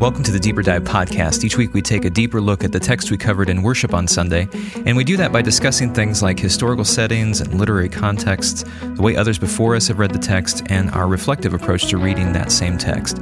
Welcome 0.00 0.22
to 0.22 0.30
the 0.30 0.38
Deeper 0.38 0.62
Dive 0.62 0.84
podcast. 0.84 1.42
Each 1.42 1.56
week 1.56 1.74
we 1.74 1.82
take 1.82 2.04
a 2.04 2.10
deeper 2.10 2.40
look 2.40 2.62
at 2.62 2.70
the 2.70 2.78
text 2.78 3.10
we 3.10 3.18
covered 3.18 3.48
in 3.48 3.64
worship 3.64 3.92
on 3.92 4.06
Sunday, 4.06 4.48
and 4.86 4.96
we 4.96 5.02
do 5.02 5.16
that 5.16 5.32
by 5.32 5.42
discussing 5.42 5.92
things 5.92 6.22
like 6.22 6.38
historical 6.38 6.84
settings 6.84 7.40
and 7.40 7.52
literary 7.54 7.88
contexts, 7.88 8.62
the 8.80 9.02
way 9.02 9.16
others 9.16 9.40
before 9.40 9.74
us 9.74 9.88
have 9.88 9.98
read 9.98 10.12
the 10.12 10.18
text, 10.20 10.62
and 10.70 10.88
our 10.92 11.08
reflective 11.08 11.52
approach 11.52 11.88
to 11.88 11.98
reading 11.98 12.32
that 12.32 12.52
same 12.52 12.78
text. 12.78 13.16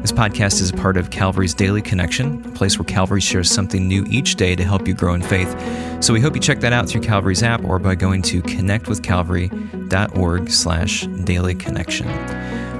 This 0.00 0.10
podcast 0.10 0.62
is 0.62 0.70
a 0.70 0.72
part 0.72 0.96
of 0.96 1.10
Calvary's 1.10 1.52
Daily 1.52 1.82
Connection, 1.82 2.42
a 2.46 2.52
place 2.52 2.78
where 2.78 2.86
Calvary 2.86 3.20
shares 3.20 3.50
something 3.50 3.86
new 3.86 4.06
each 4.08 4.36
day 4.36 4.56
to 4.56 4.64
help 4.64 4.88
you 4.88 4.94
grow 4.94 5.12
in 5.12 5.20
faith. 5.20 5.54
So 6.02 6.14
we 6.14 6.22
hope 6.22 6.34
you 6.34 6.40
check 6.40 6.60
that 6.60 6.72
out 6.72 6.88
through 6.88 7.02
Calvary's 7.02 7.42
app 7.42 7.62
or 7.62 7.78
by 7.78 7.94
going 7.94 8.22
to 8.22 8.40
connectwithcalvary.org 8.40 10.50
slash 10.50 11.06
daily 11.24 11.54
connection. 11.54 12.08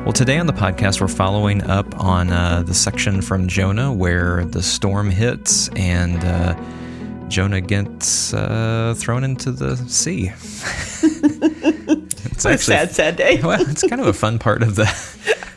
Well, 0.04 0.12
today 0.12 0.38
on 0.38 0.46
the 0.48 0.52
podcast, 0.52 1.00
we're 1.00 1.06
following 1.06 1.62
up 1.62 1.96
on 2.00 2.32
uh, 2.32 2.64
the 2.64 2.74
section 2.74 3.22
from 3.22 3.46
Jonah 3.46 3.92
where 3.92 4.44
the 4.44 4.60
storm 4.60 5.10
hits 5.10 5.68
and 5.76 6.24
uh, 6.24 6.60
Jonah 7.28 7.60
gets 7.60 8.34
uh, 8.34 8.94
thrown 8.96 9.22
into 9.22 9.52
the 9.52 9.76
sea. 9.76 10.26
it's 10.32 11.04
actually, 12.44 12.54
a 12.54 12.58
sad, 12.58 12.90
sad 12.90 13.14
day. 13.14 13.40
well, 13.44 13.60
it's 13.60 13.88
kind 13.88 14.00
of 14.00 14.08
a 14.08 14.12
fun 14.12 14.40
part 14.40 14.64
of 14.64 14.74
the 14.74 14.86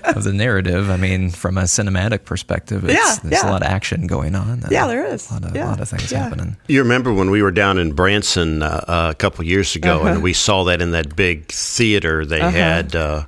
of 0.03 0.23
the 0.23 0.31
narrative. 0.31 0.91
I 0.91 0.97
mean, 0.97 1.31
from 1.31 1.57
a 1.57 1.63
cinematic 1.63 2.25
perspective, 2.25 2.83
yeah, 2.83 3.15
there's 3.23 3.43
yeah. 3.43 3.49
a 3.49 3.51
lot 3.51 3.63
of 3.63 3.67
action 3.67 4.05
going 4.05 4.35
on. 4.35 4.61
Yeah, 4.69 4.85
there 4.85 5.05
is. 5.05 5.27
A 5.31 5.33
lot 5.33 5.45
of, 5.45 5.55
yeah. 5.55 5.69
lot 5.69 5.81
of 5.81 5.89
things 5.89 6.11
yeah. 6.11 6.19
happening. 6.19 6.55
You 6.67 6.83
remember 6.83 7.11
when 7.11 7.31
we 7.31 7.41
were 7.41 7.51
down 7.51 7.79
in 7.79 7.93
Branson 7.93 8.61
uh, 8.61 9.07
a 9.09 9.15
couple 9.15 9.43
years 9.43 9.75
ago, 9.75 10.01
uh-huh. 10.01 10.09
and 10.09 10.23
we 10.23 10.33
saw 10.33 10.65
that 10.65 10.83
in 10.83 10.91
that 10.91 11.15
big 11.15 11.47
theater 11.47 12.27
they 12.27 12.41
Uh-huh. 12.41 12.51
had. 12.51 12.95
Uh, 12.95 13.23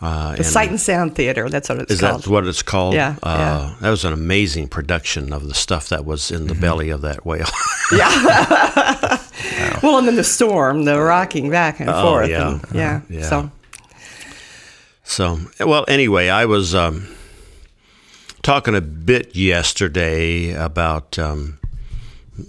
uh, 0.00 0.36
The 0.36 0.44
Sight 0.44 0.68
and 0.70 0.80
Sound 0.80 1.14
Theater. 1.14 1.48
That's 1.48 1.68
what 1.68 1.78
it's 1.80 1.92
is 1.92 2.00
called. 2.00 2.18
Is 2.20 2.24
that 2.24 2.30
what 2.30 2.46
it's 2.46 2.62
called? 2.62 2.94
Yeah, 2.94 3.16
Uh, 3.22 3.36
yeah. 3.38 3.76
That 3.80 3.90
was 3.90 4.04
an 4.04 4.12
amazing 4.12 4.68
production 4.68 5.32
of 5.32 5.48
the 5.48 5.54
stuff 5.54 5.88
that 5.88 6.04
was 6.04 6.30
in 6.30 6.46
the 6.48 6.54
belly 6.54 6.90
of 6.90 7.00
that 7.02 7.24
whale. 7.24 7.48
yeah. 7.92 9.18
Well, 9.82 9.98
and 9.98 10.08
then 10.08 10.16
the 10.16 10.24
storm, 10.24 10.84
the 10.84 10.98
rocking 11.00 11.50
back 11.50 11.78
and 11.80 11.88
Oh, 11.90 12.02
forth. 12.02 12.30
yeah. 12.30 12.48
and- 12.52 12.64
yeah. 12.74 13.00
Yeah. 13.08 13.28
So, 13.28 13.50
So, 15.04 15.38
well, 15.60 15.84
anyway, 15.86 16.28
I 16.28 16.46
was 16.46 16.74
um, 16.74 17.06
talking 18.42 18.74
a 18.74 18.80
bit 18.80 19.36
yesterday 19.36 20.52
about, 20.52 21.18
um, 21.18 21.58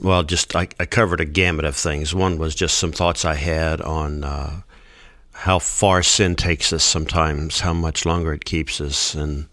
well, 0.02 0.23
just 0.23 0.56
I, 0.56 0.70
I 0.80 0.86
covered 0.86 1.22
a 1.22 1.26
gamut 1.26 1.66
of 1.66 1.76
things. 1.76 2.16
One 2.16 2.38
was 2.38 2.56
just 2.56 2.78
some 2.78 2.92
thoughts 2.92 3.26
I 3.26 3.36
had 3.36 3.82
on 3.82 4.23
uh, 4.23 4.61
how 5.38 5.60
far 5.60 6.02
sin 6.02 6.36
takes 6.36 6.74
us 6.74 6.84
sometimes, 6.84 7.60
how 7.60 7.74
much 7.74 8.06
longer 8.08 8.34
it 8.34 8.44
keeps 8.44 8.82
us. 8.82 9.14
And 9.14 9.46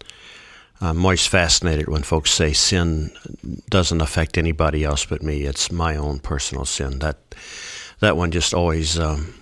I'm 0.81 1.05
always 1.05 1.27
fascinated 1.27 1.89
when 1.89 2.03
folks 2.03 2.31
say 2.33 2.55
sin 2.55 3.11
doesn't 3.69 4.01
affect 4.01 4.39
anybody 4.39 4.83
else 4.83 5.05
but 5.05 5.23
me. 5.23 5.43
It's 5.43 5.71
my 5.71 5.97
own 5.97 6.21
personal 6.21 6.65
sin. 6.65 7.01
That 7.01 7.19
that 8.01 8.17
one 8.17 8.31
just 8.31 8.55
always. 8.55 8.99
Um, 8.99 9.35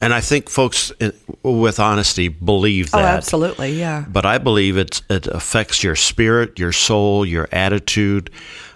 and 0.00 0.14
I 0.14 0.20
think 0.20 0.48
folks, 0.48 0.92
uh, 1.00 1.10
with 1.42 1.80
honesty, 1.80 2.28
believe 2.28 2.90
oh, 2.94 2.98
that. 2.98 3.16
absolutely. 3.16 3.72
Yeah. 3.72 4.04
But 4.08 4.24
I 4.24 4.38
believe 4.38 4.76
it 4.76 5.02
it 5.10 5.26
affects 5.26 5.82
your 5.82 5.96
spirit, 5.96 6.56
your 6.56 6.72
soul, 6.72 7.26
your 7.26 7.48
attitude, 7.50 8.30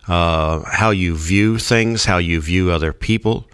uh, 0.08 0.64
how 0.66 0.90
you 0.90 1.16
view 1.16 1.58
things, 1.58 2.06
how 2.06 2.18
you 2.18 2.40
view 2.40 2.72
other 2.72 2.92
people. 2.92 3.46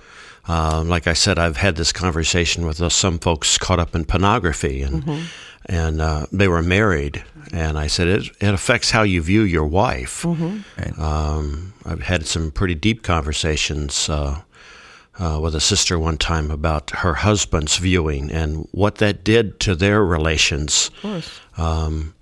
Um, 0.49 0.89
like 0.89 1.07
I 1.07 1.13
said, 1.15 1.39
I've 1.39 1.57
had 1.59 1.77
this 1.77 1.93
conversation 1.93 2.67
with 2.67 2.81
uh, 2.81 2.89
some 2.89 3.19
folks 3.19 3.59
caught 3.59 3.79
up 3.79 3.95
in 3.95 4.05
pornography, 4.05 4.83
and 4.83 5.29
and 5.67 6.01
uh, 6.01 6.27
they 6.33 6.49
were 6.49 6.63
married, 6.63 7.23
and 7.53 7.79
I 7.79 7.87
said 7.89 8.09
it 8.09 8.29
it 8.41 8.55
affects 8.55 8.91
how 8.91 9.03
you 9.03 9.23
view 9.23 9.43
your 9.43 9.67
wife. 9.67 10.25
Um, 10.99 11.73
I've 11.85 12.03
had 12.03 12.27
some 12.27 12.51
pretty 12.51 12.75
deep 12.75 13.03
conversations. 13.03 14.09
Uh, 14.09 14.41
uh, 15.19 15.39
with 15.39 15.55
a 15.55 15.61
sister 15.61 15.99
one 15.99 16.17
time 16.17 16.51
about 16.51 16.89
her 16.91 17.13
husband's 17.13 17.77
viewing 17.77 18.31
and 18.31 18.67
what 18.71 18.95
that 18.95 19.23
did 19.23 19.61
to 19.61 19.75
their 19.75 20.03
relations. 20.03 20.91
Of 20.97 21.03
course. 21.03 21.41
Um, 21.59 22.15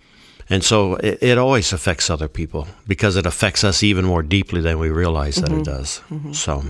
and 0.51 0.65
so 0.65 0.97
it, 0.97 1.19
it 1.23 1.39
always 1.39 1.73
affects 1.73 2.11
other 2.11 2.27
people 2.27 2.67
because 2.89 3.15
it 3.15 3.25
affects 3.25 3.63
us 3.63 3.85
even 3.85 4.05
more 4.05 4.25
deeply 4.25 4.61
than 4.63 4.81
we 4.81 4.89
realize 4.91 5.37
that 5.37 5.51
Mm-hmm. 5.51 5.61
it 5.61 5.65
does. 5.65 6.01
So. 6.37 6.65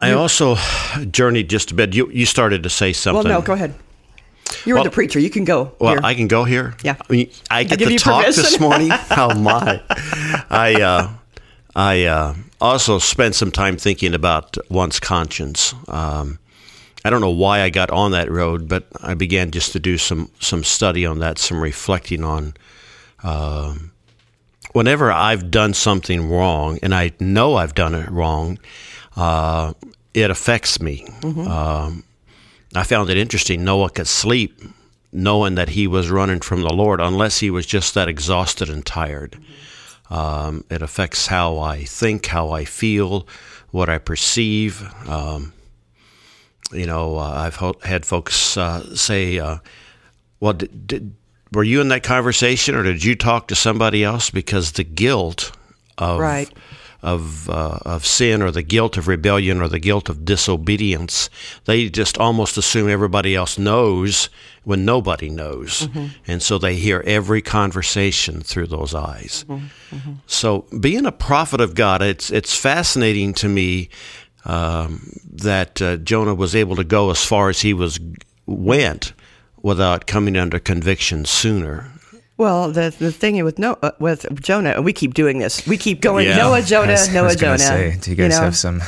I 0.00 0.12
also 0.12 0.56
journeyed 1.10 1.50
just 1.50 1.70
a 1.70 1.74
bit. 1.74 1.94
You 1.94 2.10
you 2.10 2.26
started 2.26 2.62
to 2.62 2.70
say 2.70 2.92
something. 2.92 3.28
Well, 3.28 3.40
no, 3.40 3.44
go 3.44 3.52
ahead. 3.52 3.74
You're 4.64 4.76
Well- 4.76 4.84
the 4.84 4.90
preacher. 4.90 5.18
You 5.18 5.30
can 5.30 5.44
go. 5.44 5.72
Well, 5.78 5.94
here. 5.94 6.00
I 6.02 6.14
can 6.14 6.28
go 6.28 6.44
here. 6.44 6.74
Yeah. 6.82 6.96
I 6.98 7.12
mean, 7.12 7.30
I 7.50 7.64
get 7.64 7.78
to 7.80 7.92
you 7.92 7.98
talk 7.98 8.22
permission. 8.22 8.42
this 8.42 8.60
morning. 8.60 8.90
oh 9.10 9.34
my! 9.34 9.82
I 10.50 10.80
uh, 10.80 11.10
I 11.74 12.04
uh, 12.04 12.34
also 12.60 12.98
spent 12.98 13.34
some 13.34 13.50
time 13.50 13.76
thinking 13.76 14.14
about 14.14 14.56
one's 14.70 15.00
conscience. 15.00 15.74
Um, 15.88 16.38
I 17.04 17.10
don't 17.10 17.20
know 17.20 17.30
why 17.30 17.60
I 17.60 17.70
got 17.70 17.90
on 17.90 18.12
that 18.12 18.30
road, 18.30 18.68
but 18.68 18.86
I 19.00 19.14
began 19.14 19.50
just 19.50 19.72
to 19.72 19.80
do 19.80 19.98
some 19.98 20.30
some 20.40 20.64
study 20.64 21.04
on 21.06 21.18
that, 21.18 21.38
some 21.38 21.60
reflecting 21.60 22.24
on. 22.24 22.54
Um, 23.22 23.92
whenever 24.78 25.10
I've 25.10 25.50
done 25.50 25.74
something 25.74 26.30
wrong, 26.30 26.78
and 26.84 26.94
I 26.94 27.10
know 27.18 27.56
I've 27.56 27.74
done 27.74 27.96
it 27.96 28.08
wrong, 28.08 28.60
uh, 29.16 29.72
it 30.14 30.30
affects 30.30 30.80
me. 30.80 31.04
Um, 31.48 32.04
I 32.76 32.84
found 32.84 33.10
it 33.10 33.16
interesting. 33.16 33.64
Noah 33.64 33.90
could 33.90 34.06
sleep 34.06 34.62
knowing 35.10 35.56
that 35.56 35.70
he 35.70 35.88
was 35.88 36.10
running 36.10 36.38
from 36.38 36.60
the 36.62 36.72
Lord, 36.72 37.00
unless 37.00 37.40
he 37.40 37.50
was 37.50 37.66
just 37.66 37.94
that 37.94 38.08
exhausted 38.08 38.70
and 38.70 38.86
tired. 38.86 39.36
Um, 40.10 40.64
it 40.70 40.80
affects 40.80 41.26
how 41.26 41.58
I 41.58 41.82
think, 41.82 42.26
how 42.26 42.50
I 42.50 42.64
feel, 42.64 43.26
what 43.72 43.88
I 43.88 43.98
perceive. 43.98 44.88
Um, 45.08 45.54
you 46.70 46.86
know, 46.86 47.18
uh, 47.18 47.32
I've 47.44 47.56
ho- 47.56 47.80
had 47.82 48.06
folks 48.06 48.56
uh, 48.56 48.94
say, 48.94 49.40
uh, 49.40 49.58
"Well, 50.38 50.52
did, 50.52 50.86
did, 50.86 51.14
were 51.52 51.64
you 51.64 51.80
in 51.80 51.88
that 51.88 52.02
conversation, 52.02 52.74
or 52.74 52.82
did 52.82 53.04
you 53.04 53.14
talk 53.14 53.48
to 53.48 53.54
somebody 53.54 54.04
else?" 54.04 54.30
Because 54.30 54.72
the 54.72 54.84
guilt 54.84 55.52
of 55.96 56.20
Right. 56.20 56.50
of 57.02 57.48
uh, 57.48 57.78
of 57.84 58.04
sin, 58.04 58.42
or 58.42 58.50
the 58.50 58.62
guilt 58.62 58.96
of 58.96 59.06
rebellion, 59.08 59.60
or 59.60 59.68
the 59.68 59.78
guilt 59.78 60.08
of 60.08 60.24
disobedience, 60.24 61.30
they 61.64 61.88
just 61.88 62.18
almost 62.18 62.58
assume 62.58 62.88
everybody 62.88 63.34
else 63.36 63.56
knows 63.58 64.28
when 64.64 64.84
nobody 64.84 65.30
knows, 65.30 65.88
and 66.26 66.42
so 66.42 66.58
they 66.58 66.74
hear 66.74 67.02
every 67.06 67.40
conversation 67.40 68.40
through 68.42 68.66
those 68.66 68.94
eyes. 68.94 69.44
So, 70.26 70.66
being 70.78 71.06
a 71.06 71.12
prophet 71.12 71.60
of 71.60 71.74
God, 71.74 72.02
it's 72.02 72.30
it's 72.30 72.54
fascinating 72.54 73.32
to 73.34 73.48
me 73.48 73.88
um, 74.44 75.12
that 75.32 75.80
uh, 75.80 75.96
Jonah 75.98 76.34
was 76.34 76.54
able 76.54 76.76
to 76.76 76.84
go 76.84 77.10
as 77.10 77.24
far 77.24 77.48
as 77.48 77.60
he 77.62 77.72
was 77.72 77.98
went 78.46 79.12
without 79.62 80.06
coming 80.06 80.36
under 80.36 80.58
conviction 80.58 81.24
sooner. 81.24 81.90
well, 82.36 82.70
the 82.72 82.94
the 82.98 83.12
thing 83.12 83.42
with 83.44 83.58
no 83.58 83.76
uh, 83.82 83.90
with 83.98 84.26
Jonah, 84.40 84.80
we 84.82 84.92
keep 84.92 85.14
doing 85.14 85.38
this. 85.38 85.66
We 85.66 85.76
keep 85.76 86.00
going. 86.00 86.26
Yeah. 86.26 86.36
Noah, 86.38 86.62
Jonah, 86.62 86.92
was- 86.92 87.12
Noah, 87.12 87.34
Jonah. 87.36 87.58
Say, 87.58 87.96
do 88.00 88.10
you 88.10 88.16
guys 88.16 88.30
know? 88.38 88.44
have 88.44 88.56
some 88.56 88.80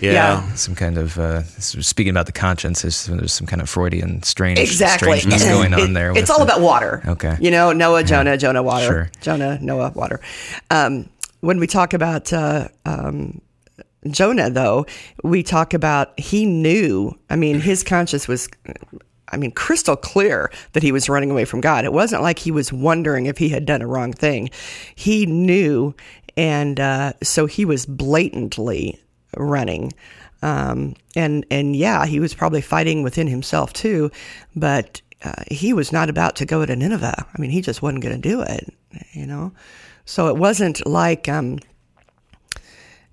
Yeah. 0.00 0.42
some 0.54 0.74
kind 0.74 0.98
of 0.98 1.18
uh, 1.18 1.42
speaking 1.58 2.10
about 2.10 2.26
the 2.26 2.32
conscience? 2.32 2.82
There's, 2.82 3.06
there's 3.06 3.32
some 3.32 3.46
kind 3.46 3.62
of 3.62 3.68
Freudian 3.70 4.22
strange 4.22 4.58
Exactly. 4.58 5.18
strangeness 5.18 5.42
going 5.44 5.72
on 5.74 5.80
It- 5.90 5.94
there. 5.94 6.12
It's 6.18 6.30
all 6.30 6.38
the- 6.38 6.44
about 6.44 6.60
water. 6.60 7.02
Okay. 7.06 7.36
You 7.40 7.50
know, 7.50 7.72
Noah, 7.72 8.04
Jonah, 8.04 8.36
Jonah, 8.36 8.62
water. 8.62 8.86
Sure. 8.86 9.10
Jonah, 9.22 9.58
Noah, 9.60 9.92
water. 9.94 10.20
Um, 10.70 11.08
when 11.40 11.58
we 11.58 11.66
talk 11.66 11.94
about 11.94 12.32
uh, 12.32 12.68
um, 12.86 13.40
Jonah, 14.10 14.50
though, 14.50 14.84
we 15.22 15.42
talk 15.42 15.74
about 15.74 16.18
he 16.20 16.44
knew. 16.46 17.16
I 17.30 17.36
mean, 17.36 17.60
his 17.60 17.82
conscience 17.82 18.28
was. 18.28 18.48
I 19.28 19.36
mean, 19.36 19.52
crystal 19.52 19.96
clear 19.96 20.50
that 20.72 20.82
he 20.82 20.92
was 20.92 21.08
running 21.08 21.30
away 21.30 21.44
from 21.44 21.60
God. 21.60 21.84
It 21.84 21.92
wasn't 21.92 22.22
like 22.22 22.38
he 22.38 22.50
was 22.50 22.72
wondering 22.72 23.26
if 23.26 23.38
he 23.38 23.48
had 23.48 23.64
done 23.64 23.82
a 23.82 23.86
wrong 23.86 24.12
thing. 24.12 24.50
He 24.94 25.26
knew, 25.26 25.94
and 26.36 26.78
uh, 26.78 27.14
so 27.22 27.46
he 27.46 27.64
was 27.64 27.86
blatantly 27.86 29.00
running. 29.36 29.92
Um, 30.42 30.94
and 31.16 31.46
and 31.50 31.74
yeah, 31.74 32.04
he 32.04 32.20
was 32.20 32.34
probably 32.34 32.60
fighting 32.60 33.02
within 33.02 33.26
himself 33.26 33.72
too, 33.72 34.10
but 34.54 35.00
uh, 35.24 35.42
he 35.50 35.72
was 35.72 35.90
not 35.90 36.10
about 36.10 36.36
to 36.36 36.46
go 36.46 36.66
to 36.66 36.76
Nineveh. 36.76 37.26
I 37.32 37.40
mean, 37.40 37.50
he 37.50 37.62
just 37.62 37.80
wasn't 37.80 38.02
going 38.02 38.20
to 38.20 38.28
do 38.28 38.42
it, 38.42 38.72
you 39.12 39.26
know. 39.26 39.52
So 40.04 40.28
it 40.28 40.36
wasn't 40.36 40.86
like 40.86 41.30
um, 41.30 41.60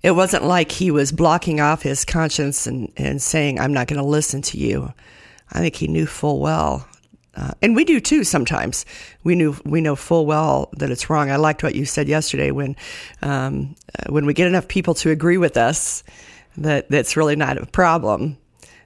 it 0.02 0.10
wasn't 0.10 0.44
like 0.44 0.72
he 0.72 0.90
was 0.90 1.10
blocking 1.10 1.60
off 1.60 1.82
his 1.82 2.04
conscience 2.04 2.66
and 2.66 2.92
and 2.98 3.22
saying, 3.22 3.58
"I'm 3.58 3.72
not 3.72 3.86
going 3.86 4.00
to 4.00 4.06
listen 4.06 4.42
to 4.42 4.58
you." 4.58 4.92
I 5.52 5.58
think 5.60 5.76
he 5.76 5.86
knew 5.88 6.06
full 6.06 6.40
well. 6.40 6.86
Uh, 7.34 7.52
and 7.62 7.74
we 7.74 7.84
do 7.84 7.98
too 7.98 8.24
sometimes. 8.24 8.84
We 9.24 9.34
knew 9.34 9.56
we 9.64 9.80
know 9.80 9.96
full 9.96 10.26
well 10.26 10.68
that 10.76 10.90
it's 10.90 11.08
wrong. 11.08 11.30
I 11.30 11.36
liked 11.36 11.62
what 11.62 11.74
you 11.74 11.86
said 11.86 12.06
yesterday 12.08 12.50
when 12.50 12.76
um, 13.22 13.74
uh, 13.98 14.12
when 14.12 14.26
we 14.26 14.34
get 14.34 14.46
enough 14.48 14.68
people 14.68 14.92
to 14.94 15.10
agree 15.10 15.38
with 15.38 15.56
us 15.56 16.04
that 16.58 16.90
that's 16.90 17.16
really 17.16 17.36
not 17.36 17.56
a 17.56 17.64
problem, 17.66 18.36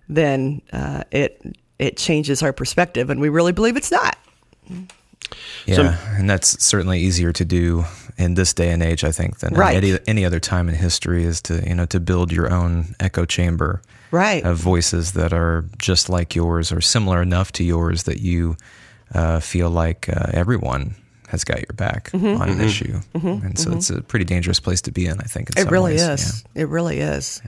then 0.08 0.62
uh, 0.72 1.02
it 1.10 1.42
it 1.80 1.96
changes 1.96 2.42
our 2.42 2.52
perspective, 2.52 3.10
and 3.10 3.20
we 3.20 3.28
really 3.28 3.52
believe 3.52 3.76
it's 3.76 3.90
not. 3.90 4.16
Yeah, 5.66 5.98
and 6.16 6.30
that's 6.30 6.62
certainly 6.64 7.00
easier 7.00 7.32
to 7.32 7.44
do 7.44 7.84
in 8.16 8.34
this 8.34 8.54
day 8.54 8.70
and 8.70 8.82
age, 8.82 9.02
I 9.02 9.10
think, 9.10 9.40
than 9.40 9.54
Right. 9.54 9.76
any, 9.76 9.98
any 10.06 10.24
other 10.24 10.38
time 10.38 10.68
in 10.68 10.76
history. 10.76 11.24
Is 11.24 11.40
to 11.42 11.68
you 11.68 11.74
know 11.74 11.86
to 11.86 11.98
build 11.98 12.30
your 12.32 12.52
own 12.52 12.94
echo 13.00 13.24
chamber 13.24 13.82
Right. 14.10 14.44
of 14.44 14.56
voices 14.58 15.12
that 15.12 15.32
are 15.32 15.64
just 15.78 16.08
like 16.08 16.34
yours 16.36 16.72
or 16.72 16.80
similar 16.80 17.20
enough 17.22 17.52
to 17.52 17.64
yours 17.64 18.04
that 18.04 18.20
you 18.20 18.56
uh, 19.14 19.40
feel 19.40 19.68
like 19.70 20.08
uh, 20.08 20.26
everyone 20.32 20.94
has 21.28 21.42
got 21.44 21.58
your 21.58 21.74
back 21.74 22.10
Mm-hmm. 22.12 22.40
on 22.40 22.48
an 22.50 22.60
issue, 22.60 23.00
and 23.14 23.58
so 23.58 23.72
it's 23.72 23.90
a 23.90 24.00
pretty 24.00 24.24
dangerous 24.24 24.60
place 24.60 24.80
to 24.82 24.92
be 24.92 25.06
in. 25.06 25.18
I 25.20 25.24
think 25.24 25.50
in 25.50 25.58
it 25.58 25.62
some 25.64 25.72
really 25.72 25.94
ways. 25.94 26.02
is. 26.02 26.44
It 26.54 26.68
really 26.68 27.00
is. 27.00 27.42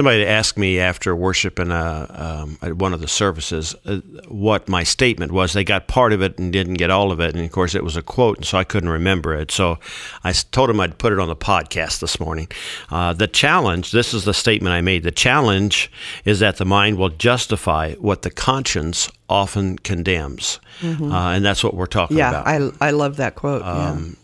Somebody 0.00 0.24
asked 0.24 0.56
me 0.56 0.78
after 0.78 1.14
worship 1.14 1.60
in 1.60 1.70
a, 1.70 2.06
um, 2.42 2.56
at 2.62 2.78
one 2.78 2.94
of 2.94 3.02
the 3.02 3.06
services 3.06 3.74
uh, 3.84 3.96
what 4.28 4.66
my 4.66 4.82
statement 4.82 5.30
was. 5.30 5.52
They 5.52 5.62
got 5.62 5.88
part 5.88 6.14
of 6.14 6.22
it 6.22 6.38
and 6.38 6.50
didn't 6.50 6.78
get 6.78 6.88
all 6.88 7.12
of 7.12 7.20
it, 7.20 7.34
and 7.36 7.44
of 7.44 7.52
course 7.52 7.74
it 7.74 7.84
was 7.84 7.98
a 7.98 8.02
quote, 8.02 8.38
and 8.38 8.46
so 8.46 8.56
I 8.56 8.64
couldn't 8.64 8.88
remember 8.88 9.34
it. 9.34 9.50
So 9.50 9.78
I 10.24 10.32
told 10.32 10.70
them 10.70 10.80
I'd 10.80 10.96
put 10.96 11.12
it 11.12 11.18
on 11.18 11.28
the 11.28 11.36
podcast 11.36 12.00
this 12.00 12.18
morning. 12.18 12.48
Uh, 12.88 13.12
the 13.12 13.26
challenge. 13.26 13.92
This 13.92 14.14
is 14.14 14.24
the 14.24 14.32
statement 14.32 14.72
I 14.72 14.80
made. 14.80 15.02
The 15.02 15.10
challenge 15.10 15.92
is 16.24 16.40
that 16.40 16.56
the 16.56 16.64
mind 16.64 16.96
will 16.96 17.10
justify 17.10 17.92
what 17.96 18.22
the 18.22 18.30
conscience 18.30 19.10
often 19.28 19.78
condemns, 19.80 20.60
uh, 20.82 20.86
and 21.12 21.44
that's 21.44 21.62
what 21.62 21.74
we're 21.74 21.84
talking 21.84 22.16
Yeah, 22.16 22.30
about. 22.30 22.46
I 22.46 22.88
I 22.88 22.92
love 22.92 23.18
that 23.18 23.34
quote. 23.34 23.60
Um, 23.60 24.16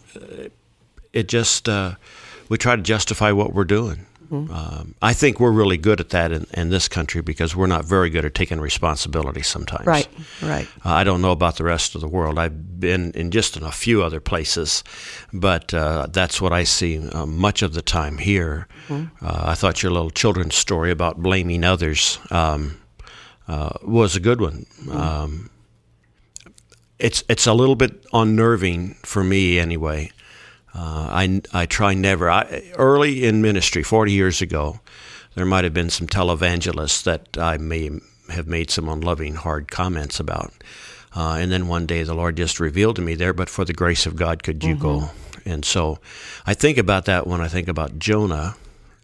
it 1.13 1.29
just 1.29 1.69
uh, 1.69 1.97
we 2.49 2.57
try 2.57 2.77
to 2.77 2.83
justify 2.83 3.31
what 3.31 3.53
we're 3.53 3.65
doing. 3.65 4.07
Mm-hmm. 4.31 4.53
Um, 4.53 4.95
I 5.01 5.13
think 5.13 5.41
we're 5.41 5.53
really 5.53 5.77
good 5.77 6.01
at 6.01 6.11
that 6.11 6.33
in, 6.33 6.47
in 6.55 6.71
this 6.71 6.89
country 6.89 7.23
because 7.23 7.55
we're 7.55 7.67
not 7.67 7.85
very 7.85 8.11
good 8.11 8.25
at 8.25 8.35
taking 8.35 8.61
responsibility 8.61 9.43
sometimes. 9.43 9.87
Right. 9.87 10.09
Right. 10.43 10.69
Uh, 10.85 10.91
I 10.91 11.05
don't 11.05 11.23
know 11.23 11.33
about 11.33 11.57
the 11.57 11.65
rest 11.65 11.95
of 11.95 12.01
the 12.01 12.09
world. 12.09 12.39
I've 12.39 12.81
been 12.81 13.13
in 13.13 13.31
just 13.31 13.57
in 13.57 13.63
a 13.63 13.71
few 13.71 14.03
other 14.03 14.21
places, 14.21 14.83
but 15.33 15.73
uh, 15.73 16.09
that's 16.11 16.41
what 16.41 16.53
I 16.53 16.65
see 16.65 16.99
uh, 17.09 17.27
much 17.27 17.63
of 17.63 17.75
the 17.75 17.83
time 17.83 18.19
here. 18.19 18.69
Mm-hmm. 18.89 19.25
Uh, 19.25 19.45
I 19.47 19.55
thought 19.55 19.83
your 19.83 19.93
little 19.93 20.11
children's 20.11 20.55
story 20.55 20.91
about 20.91 21.23
blaming 21.23 21.65
others 21.65 22.19
um, 22.31 22.81
uh, 23.49 23.71
was 23.83 24.17
a 24.17 24.21
good 24.21 24.41
one. 24.41 24.67
Mm-hmm. 24.81 24.97
Um, 24.97 25.51
it's 26.99 27.23
it's 27.29 27.47
a 27.47 27.53
little 27.53 27.77
bit 27.77 28.07
unnerving 28.13 28.95
for 29.03 29.23
me 29.23 29.59
anyway. 29.59 30.11
Uh, 30.77 31.09
I, 31.11 31.41
I 31.55 31.65
try 31.67 31.95
never. 31.95 32.31
I, 32.31 32.71
early 32.77 33.25
in 33.25 33.41
ministry, 33.41 33.83
40 33.83 34.13
years 34.13 34.43
ago, 34.43 34.81
there 35.35 35.47
might 35.47 35.65
have 35.65 35.73
been 35.73 35.89
some 35.89 36.07
televangelists 36.07 37.03
that 37.05 37.39
I 37.39 37.57
may 37.57 37.91
have 38.29 38.47
made 38.47 38.71
some 38.71 38.89
unloving, 38.89 39.37
hard 39.37 39.71
comments 39.71 40.21
about. 40.21 40.53
Uh, 41.15 41.39
and 41.41 41.51
then 41.51 41.67
one 41.67 41.87
day 41.87 42.03
the 42.03 42.15
Lord 42.15 42.37
just 42.37 42.61
revealed 42.61 42.97
to 42.97 43.03
me 43.03 43.15
there, 43.15 43.33
but 43.33 43.49
for 43.49 43.65
the 43.65 43.73
grace 43.73 44.05
of 44.05 44.17
God 44.17 44.43
could 44.43 44.63
you 44.63 44.75
go. 44.75 45.11
And 45.47 45.65
so 45.65 45.99
I 46.45 46.53
think 46.53 46.77
about 46.77 47.07
that 47.07 47.27
when 47.27 47.41
I 47.41 47.49
think 47.49 47.69
about 47.69 47.99
Jonah, 47.99 48.57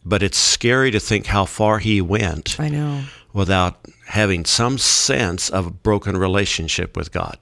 but 0.04 0.22
it's 0.22 0.36
scary 0.36 0.90
to 0.90 1.00
think 1.00 1.26
how 1.26 1.46
far 1.46 1.78
he 1.78 2.02
went 2.02 2.60
I 2.60 2.68
know. 2.68 3.04
without 3.32 3.78
having 4.08 4.44
some 4.44 4.76
sense 4.76 5.48
of 5.48 5.66
a 5.66 5.70
broken 5.70 6.16
relationship 6.18 6.96
with 6.96 7.12
God. 7.12 7.38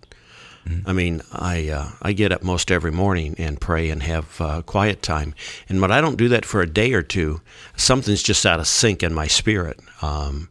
I 0.87 0.93
mean, 0.93 1.23
I 1.33 1.69
uh, 1.69 1.91
I 2.03 2.13
get 2.13 2.33
up 2.33 2.43
most 2.43 2.71
every 2.71 2.93
morning 2.93 3.35
and 3.39 3.61
pray 3.61 3.91
and 3.91 4.03
have 4.03 4.41
uh, 4.41 4.63
quiet 4.63 5.03
time, 5.03 5.35
and 5.69 5.81
when 5.81 5.91
I 5.91 6.01
don't 6.01 6.17
do 6.17 6.29
that 6.29 6.45
for 6.45 6.61
a 6.61 6.67
day 6.67 6.93
or 6.93 7.03
two, 7.03 7.41
something's 7.77 8.23
just 8.23 8.47
out 8.47 8.61
of 8.61 8.69
sync 8.69 9.03
in 9.03 9.13
my 9.13 9.27
spirit. 9.27 9.81
Um, 10.01 10.49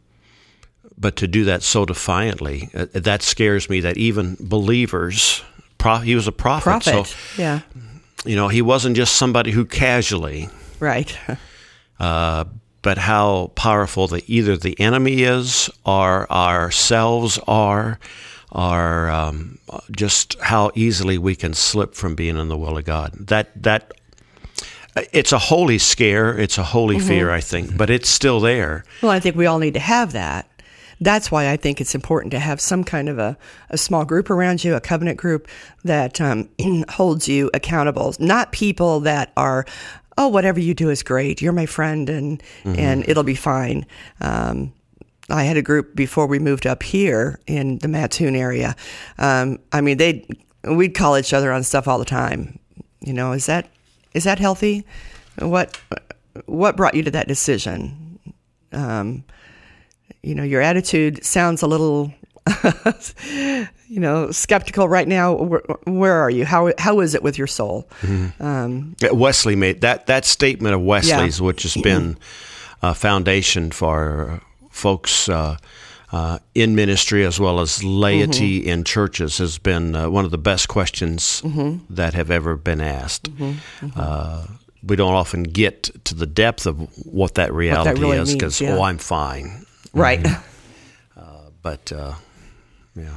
but 0.98 1.16
to 1.16 1.26
do 1.26 1.44
that 1.44 1.62
so 1.62 1.86
defiantly, 1.86 2.68
uh, 2.74 2.86
that 2.92 3.22
scares 3.22 3.70
me. 3.70 3.80
That 3.80 3.96
even 3.96 4.36
believers, 4.40 5.42
pro- 5.78 5.98
he 5.98 6.14
was 6.14 6.26
a 6.26 6.32
prophet, 6.32 6.64
Prophet. 6.64 7.06
so 7.06 7.16
yeah. 7.40 7.60
you 8.24 8.36
know 8.36 8.48
he 8.48 8.62
wasn't 8.62 8.96
just 8.96 9.14
somebody 9.14 9.52
who 9.52 9.64
casually 9.64 10.50
Right. 10.80 11.16
uh, 12.00 12.44
but 12.82 12.98
how 12.98 13.52
powerful 13.54 14.08
the 14.08 14.24
either 14.26 14.56
the 14.56 14.78
enemy 14.80 15.22
is 15.22 15.70
or 15.84 16.30
ourselves 16.32 17.38
are, 17.46 17.98
or 18.52 19.08
um, 19.10 19.58
just 19.90 20.38
how 20.40 20.70
easily 20.74 21.18
we 21.18 21.36
can 21.36 21.54
slip 21.54 21.94
from 21.94 22.14
being 22.14 22.36
in 22.36 22.48
the 22.48 22.56
will 22.56 22.76
of 22.76 22.84
God. 22.84 23.12
That 23.14 23.50
that 23.62 23.92
it's 25.12 25.32
a 25.32 25.38
holy 25.38 25.78
scare, 25.78 26.36
it's 26.38 26.58
a 26.58 26.64
holy 26.64 26.98
fear, 26.98 27.30
I 27.30 27.40
think, 27.40 27.76
but 27.76 27.90
it's 27.90 28.08
still 28.08 28.40
there. 28.40 28.84
Well, 29.02 29.12
I 29.12 29.20
think 29.20 29.36
we 29.36 29.46
all 29.46 29.58
need 29.58 29.74
to 29.74 29.80
have 29.80 30.12
that. 30.12 30.46
That's 31.00 31.30
why 31.30 31.50
I 31.50 31.56
think 31.56 31.80
it's 31.80 31.94
important 31.94 32.32
to 32.32 32.38
have 32.38 32.60
some 32.60 32.84
kind 32.84 33.08
of 33.08 33.18
a, 33.18 33.38
a 33.70 33.78
small 33.78 34.04
group 34.04 34.28
around 34.28 34.62
you, 34.62 34.74
a 34.74 34.80
covenant 34.80 35.16
group 35.16 35.48
that 35.84 36.20
um, 36.20 36.48
holds 36.90 37.26
you 37.26 37.50
accountable. 37.54 38.14
Not 38.18 38.52
people 38.52 39.00
that 39.00 39.32
are, 39.36 39.64
oh, 40.18 40.28
whatever 40.28 40.60
you 40.60 40.74
do 40.74 40.90
is 40.90 41.02
great. 41.02 41.40
You're 41.40 41.54
my 41.54 41.66
friend, 41.66 42.10
and 42.10 42.42
and 42.64 43.08
it'll 43.08 43.22
be 43.22 43.34
fine. 43.34 43.86
Um, 44.20 44.74
I 45.30 45.44
had 45.44 45.56
a 45.56 45.62
group 45.62 45.94
before 45.94 46.26
we 46.26 46.38
moved 46.38 46.66
up 46.66 46.82
here 46.82 47.38
in 47.46 47.78
the 47.78 47.88
Mattoon 47.88 48.34
area. 48.34 48.74
Um, 49.18 49.58
I 49.72 49.80
mean, 49.80 49.96
they 49.98 50.26
we'd 50.64 50.94
call 50.94 51.16
each 51.16 51.32
other 51.32 51.52
on 51.52 51.62
stuff 51.62 51.88
all 51.88 51.98
the 51.98 52.04
time. 52.04 52.58
You 53.00 53.12
know, 53.12 53.32
is 53.32 53.46
that 53.46 53.68
is 54.12 54.24
that 54.24 54.38
healthy? 54.38 54.84
What 55.38 55.80
what 56.46 56.76
brought 56.76 56.94
you 56.94 57.02
to 57.04 57.10
that 57.12 57.28
decision? 57.28 58.18
Um, 58.72 59.24
you 60.22 60.34
know, 60.34 60.42
your 60.42 60.60
attitude 60.60 61.24
sounds 61.24 61.62
a 61.62 61.66
little, 61.66 62.12
you 63.88 64.00
know, 64.00 64.30
skeptical 64.30 64.88
right 64.88 65.08
now. 65.08 65.34
Where, 65.34 65.62
where 65.84 66.14
are 66.14 66.30
you? 66.30 66.44
How 66.44 66.72
how 66.78 67.00
is 67.00 67.14
it 67.14 67.22
with 67.22 67.38
your 67.38 67.46
soul? 67.46 67.88
Um, 68.38 68.96
Wesley 69.12 69.56
made 69.56 69.80
that 69.80 70.06
that 70.06 70.24
statement 70.24 70.74
of 70.74 70.82
Wesley's, 70.82 71.40
which 71.40 71.62
has 71.62 71.74
been 71.76 72.18
a 72.82 72.94
foundation 72.94 73.70
for 73.70 74.42
folks 74.70 75.28
uh, 75.28 75.56
uh, 76.12 76.38
in 76.54 76.74
ministry 76.74 77.24
as 77.24 77.38
well 77.38 77.60
as 77.60 77.84
laity 77.84 78.66
in 78.66 78.84
churches, 78.84 79.38
has 79.38 79.58
been 79.58 79.94
uh, 79.94 80.08
one 80.08 80.24
of 80.24 80.30
the 80.30 80.38
best 80.38 80.68
questions 80.68 81.42
that 81.90 82.14
have 82.14 82.30
ever 82.30 82.56
been 82.56 82.80
asked. 82.80 83.28
Uh, 83.94 84.46
we 84.82 84.96
don't 84.96 85.14
often 85.14 85.42
get 85.42 85.90
to 86.04 86.14
the 86.14 86.26
depth 86.26 86.66
of 86.66 86.78
what 87.04 87.34
that 87.34 87.52
reality 87.52 88.00
really 88.00 88.16
is 88.16 88.32
because 88.32 88.60
yeah. 88.60 88.76
oh, 88.76 88.82
I'm 88.82 88.98
fine, 88.98 89.66
right. 89.92 90.26
but 91.62 91.92
uh, 91.92 92.14
yeah. 92.96 93.16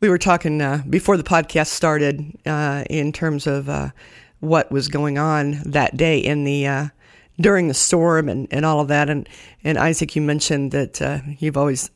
We 0.00 0.08
were 0.10 0.18
talking 0.18 0.60
uh, 0.60 0.82
before 0.88 1.16
the 1.16 1.22
podcast 1.22 1.68
started 1.68 2.38
uh, 2.44 2.84
in 2.90 3.12
terms 3.12 3.46
of 3.46 3.68
uh, 3.68 3.90
what 4.40 4.70
was 4.70 4.88
going 4.88 5.18
on 5.18 5.60
that 5.64 5.96
day 5.96 6.18
in 6.18 6.44
the 6.44 6.66
uh, 6.66 6.88
during 7.40 7.68
the 7.68 7.74
storm 7.74 8.28
and, 8.28 8.48
and 8.50 8.64
all 8.64 8.80
of 8.80 8.88
that. 8.88 9.08
And 9.10 9.28
and 9.64 9.78
Isaac, 9.78 10.14
you 10.16 10.22
mentioned 10.22 10.72
that 10.72 11.00
uh, 11.02 11.18
you've 11.38 11.56
always 11.56 11.90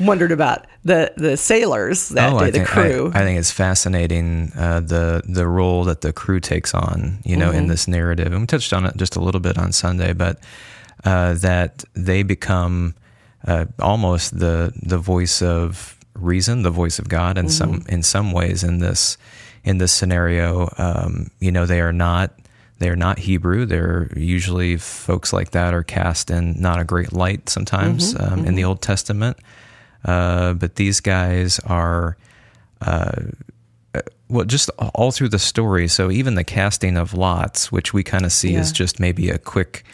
wondered 0.00 0.32
about 0.32 0.66
the 0.84 1.12
the 1.16 1.36
sailors 1.36 2.08
that 2.10 2.30
day, 2.30 2.34
Oh, 2.36 2.38
I 2.38 2.50
the 2.50 2.64
crew. 2.64 3.12
I, 3.14 3.20
I 3.20 3.22
think 3.24 3.38
it's 3.38 3.52
fascinating 3.52 4.52
uh, 4.56 4.80
the 4.80 5.22
the 5.28 5.46
role 5.46 5.84
that 5.84 6.00
the 6.00 6.12
crew 6.12 6.40
takes 6.40 6.74
on, 6.74 7.18
you 7.24 7.36
know, 7.36 7.48
Mm-hmm. 7.50 7.58
in 7.58 7.66
this 7.68 7.86
narrative. 7.88 8.32
And 8.32 8.40
we 8.40 8.46
touched 8.46 8.72
on 8.72 8.84
it 8.86 8.96
just 8.96 9.16
a 9.16 9.20
little 9.20 9.40
bit 9.40 9.58
on 9.58 9.72
Sunday, 9.72 10.12
but 10.12 10.38
uh, 11.04 11.34
that 11.34 11.84
they 11.94 12.22
become 12.22 12.94
uh, 13.46 13.66
almost 13.78 14.38
the 14.38 14.72
the 14.82 14.98
voice 14.98 15.40
of 15.42 15.96
reason, 16.14 16.62
the 16.62 16.70
voice 16.70 16.98
of 16.98 17.08
God, 17.08 17.38
in 17.38 17.48
some 17.48 17.80
Mm-hmm. 17.80 17.88
in 17.94 18.02
some 18.02 18.32
ways 18.32 18.64
in 18.64 18.78
this 18.78 19.16
in 19.64 19.78
this 19.78 19.92
scenario. 19.92 20.68
Um, 20.78 21.30
you 21.38 21.52
know, 21.52 21.64
they 21.66 21.80
are 21.80 21.92
not. 21.92 22.32
They 22.80 22.88
are 22.88 22.96
not 22.96 23.18
Hebrew. 23.20 23.64
They're 23.66 24.10
usually 24.16 24.76
folks 24.76 25.32
like 25.32 25.52
that 25.52 25.72
are 25.72 25.82
cast 25.84 26.30
in 26.30 26.60
not 26.60 26.80
a 26.80 26.84
great 26.84 27.12
light 27.12 27.48
sometimes 27.48 28.14
Mm-hmm. 28.14 28.32
um, 28.40 28.44
in 28.46 28.54
the 28.56 28.64
Old 28.64 28.82
Testament. 28.82 29.36
Uh, 30.04 30.54
but 30.54 30.74
these 30.76 31.00
guys 31.00 31.58
are, 31.60 32.16
uh, 32.80 33.12
well, 34.28 34.44
just 34.44 34.70
all 34.94 35.10
through 35.12 35.28
the 35.28 35.38
story. 35.38 35.88
So 35.88 36.10
even 36.10 36.34
the 36.36 36.44
casting 36.44 36.96
of 36.96 37.12
lots, 37.14 37.70
which 37.70 37.92
we 37.92 38.02
kind 38.02 38.24
of 38.24 38.32
see 38.32 38.54
as 38.56 38.72
just 38.72 38.98
maybe 39.00 39.28
a 39.28 39.38
quick, 39.38 39.84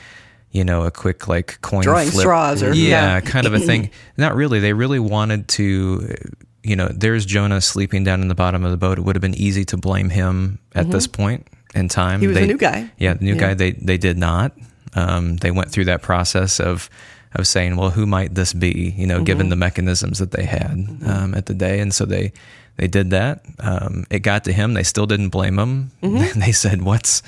you 0.53 0.63
know, 0.65 0.85
a 0.85 0.91
quick 0.91 1.27
like 1.27 1.61
coin 1.63 1.83
Drawing 1.83 2.09
flip. 2.09 2.21
straws 2.23 2.63
or- 2.63 2.75
yeah, 2.75 3.15
yeah. 3.15 3.21
kind 3.21 3.47
of 3.47 3.55
a 3.55 3.59
thing. 3.59 3.91
Not 4.17 4.37
really. 4.37 4.61
They 4.61 4.73
really 4.75 5.01
wanted 5.01 5.49
to. 5.49 6.15
You 6.63 6.75
know, 6.77 6.89
there's 6.93 7.25
Jonah 7.25 7.61
sleeping 7.61 8.03
down 8.05 8.21
in 8.23 8.29
the 8.29 8.35
bottom 8.35 8.65
of 8.65 8.71
the 8.73 8.77
boat. 8.77 8.99
It 8.99 9.03
would 9.03 9.15
have 9.17 9.21
been 9.23 9.35
easy 9.37 9.65
to 9.67 9.77
blame 9.77 10.11
him 10.11 10.59
at 10.75 10.91
this 10.91 11.07
point 11.07 11.47
in 11.77 11.89
time. 11.89 12.15
Mm-hmm. 12.15 12.21
He 12.23 12.27
was 12.29 12.35
They- 12.37 12.41
the 12.43 12.47
new 12.53 12.59
guy. 12.59 12.91
Yeah, 12.99 13.15
the 13.15 13.25
new 13.25 13.35
Yeah. 13.35 13.41
guy. 13.41 13.55
They 13.55 13.71
they 13.73 13.99
did 13.99 14.19
not. 14.19 14.53
Um, 14.95 15.37
they 15.37 15.51
went 15.51 15.71
through 15.71 15.85
that 15.87 16.03
process 16.03 16.59
of 16.61 16.89
of 17.35 17.47
saying, 17.47 17.77
well, 17.77 17.91
who 17.91 18.07
might 18.07 18.35
this 18.35 18.53
be? 18.55 18.95
You 18.97 19.07
know, 19.07 19.17
Mm-hmm. 19.17 19.25
given 19.25 19.49
the 19.51 19.57
mechanisms 19.57 20.19
that 20.19 20.31
they 20.31 20.45
had 20.47 20.73
um, 21.07 21.35
at 21.35 21.47
the 21.47 21.55
day, 21.55 21.81
and 21.81 21.93
so 21.93 22.05
they 22.07 22.33
they 22.79 22.87
did 22.89 23.11
that. 23.11 23.45
Um, 23.61 24.05
it 24.11 24.21
got 24.21 24.45
to 24.45 24.53
him. 24.53 24.75
They 24.75 24.83
still 24.85 25.07
didn't 25.07 25.29
blame 25.31 25.59
him. 25.59 25.91
Mm-hmm. 26.03 26.41
they 26.45 26.53
said, 26.53 26.81
"What's 26.83 27.23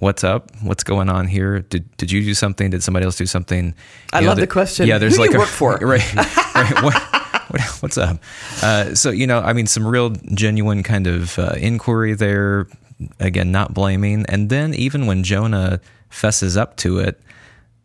what's 0.00 0.24
up? 0.24 0.50
What's 0.62 0.84
going 0.84 1.10
on 1.10 1.26
here? 1.28 1.60
Did 1.68 1.84
did 1.98 2.10
you 2.10 2.22
do 2.24 2.32
something? 2.34 2.70
Did 2.70 2.82
somebody 2.82 3.04
else 3.04 3.16
do 3.18 3.26
something?" 3.26 3.74
I 4.14 4.20
You 4.20 4.28
love 4.28 4.38
the 4.38 4.46
question, 4.46 4.86
Yeah, 4.86 4.96
there's 4.98 5.16
"Who 5.16 5.18
do 5.18 5.22
like 5.24 5.30
you 5.32 5.36
a 5.36 5.40
work 5.40 5.48
for?" 5.48 5.76
right. 5.82 6.14
right. 6.54 6.82
What, 6.82 7.62
what's 7.82 7.98
up? 7.98 8.16
Uh, 8.62 8.94
so 8.94 9.10
you 9.10 9.26
know, 9.26 9.40
I 9.40 9.52
mean, 9.52 9.66
some 9.66 9.86
real 9.86 10.10
genuine 10.34 10.82
kind 10.82 11.06
of 11.06 11.38
uh, 11.38 11.52
inquiry 11.58 12.14
there. 12.14 12.66
Again, 13.20 13.50
not 13.52 13.74
blaming, 13.74 14.24
and 14.28 14.48
then 14.50 14.74
even 14.74 15.06
when 15.06 15.22
Jonah 15.24 15.80
fesses 16.10 16.56
up 16.56 16.76
to 16.78 16.98
it, 16.98 17.20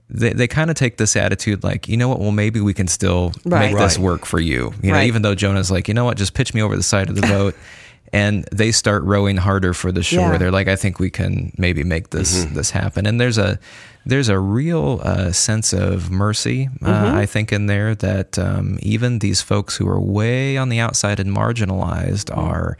they, 0.09 0.31
they 0.33 0.47
kind 0.47 0.69
of 0.69 0.75
take 0.75 0.97
this 0.97 1.15
attitude 1.15 1.63
like, 1.63 1.87
you 1.87 1.97
know 1.97 2.07
what, 2.07 2.19
well, 2.19 2.31
maybe 2.31 2.61
we 2.61 2.73
can 2.73 2.87
still 2.87 3.33
Right. 3.45 3.71
make 3.71 3.77
this 3.77 3.97
work 3.99 4.25
for 4.25 4.39
you. 4.39 4.73
You 4.81 4.91
know, 4.91 4.97
Right. 4.97 5.07
even 5.07 5.21
though 5.21 5.35
Jonah's 5.35 5.69
like, 5.69 5.87
you 5.87 5.93
know 5.93 6.05
what, 6.05 6.17
just 6.17 6.33
pitch 6.33 6.53
me 6.53 6.61
over 6.61 6.75
the 6.77 6.83
side 6.83 7.09
of 7.09 7.15
the 7.15 7.21
boat. 7.23 7.55
And 8.13 8.47
they 8.53 8.71
start 8.71 9.03
rowing 9.03 9.35
harder 9.35 9.73
for 9.73 9.91
the 9.91 10.01
shore. 10.01 10.31
Yeah. 10.31 10.37
They're 10.37 10.49
like, 10.49 10.69
I 10.69 10.77
think 10.77 10.97
we 10.97 11.09
can 11.09 11.51
maybe 11.57 11.83
make 11.83 12.11
this 12.11 12.45
this 12.53 12.71
happen. 12.71 13.05
And 13.05 13.19
there's 13.19 13.37
a 13.37 13.59
there's 14.05 14.29
a 14.29 14.39
real 14.39 15.01
uh, 15.03 15.33
sense 15.33 15.73
of 15.73 16.09
mercy, 16.09 16.69
uh, 16.81 17.11
I 17.13 17.25
think, 17.25 17.51
in 17.51 17.65
there 17.65 17.95
that 17.95 18.39
um, 18.39 18.79
even 18.81 19.19
these 19.19 19.41
folks 19.41 19.75
who 19.75 19.89
are 19.89 19.99
way 19.99 20.55
on 20.55 20.69
the 20.69 20.79
outside 20.79 21.19
and 21.19 21.35
marginalized 21.35 22.31
are 22.35 22.77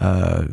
uh, 0.00 0.44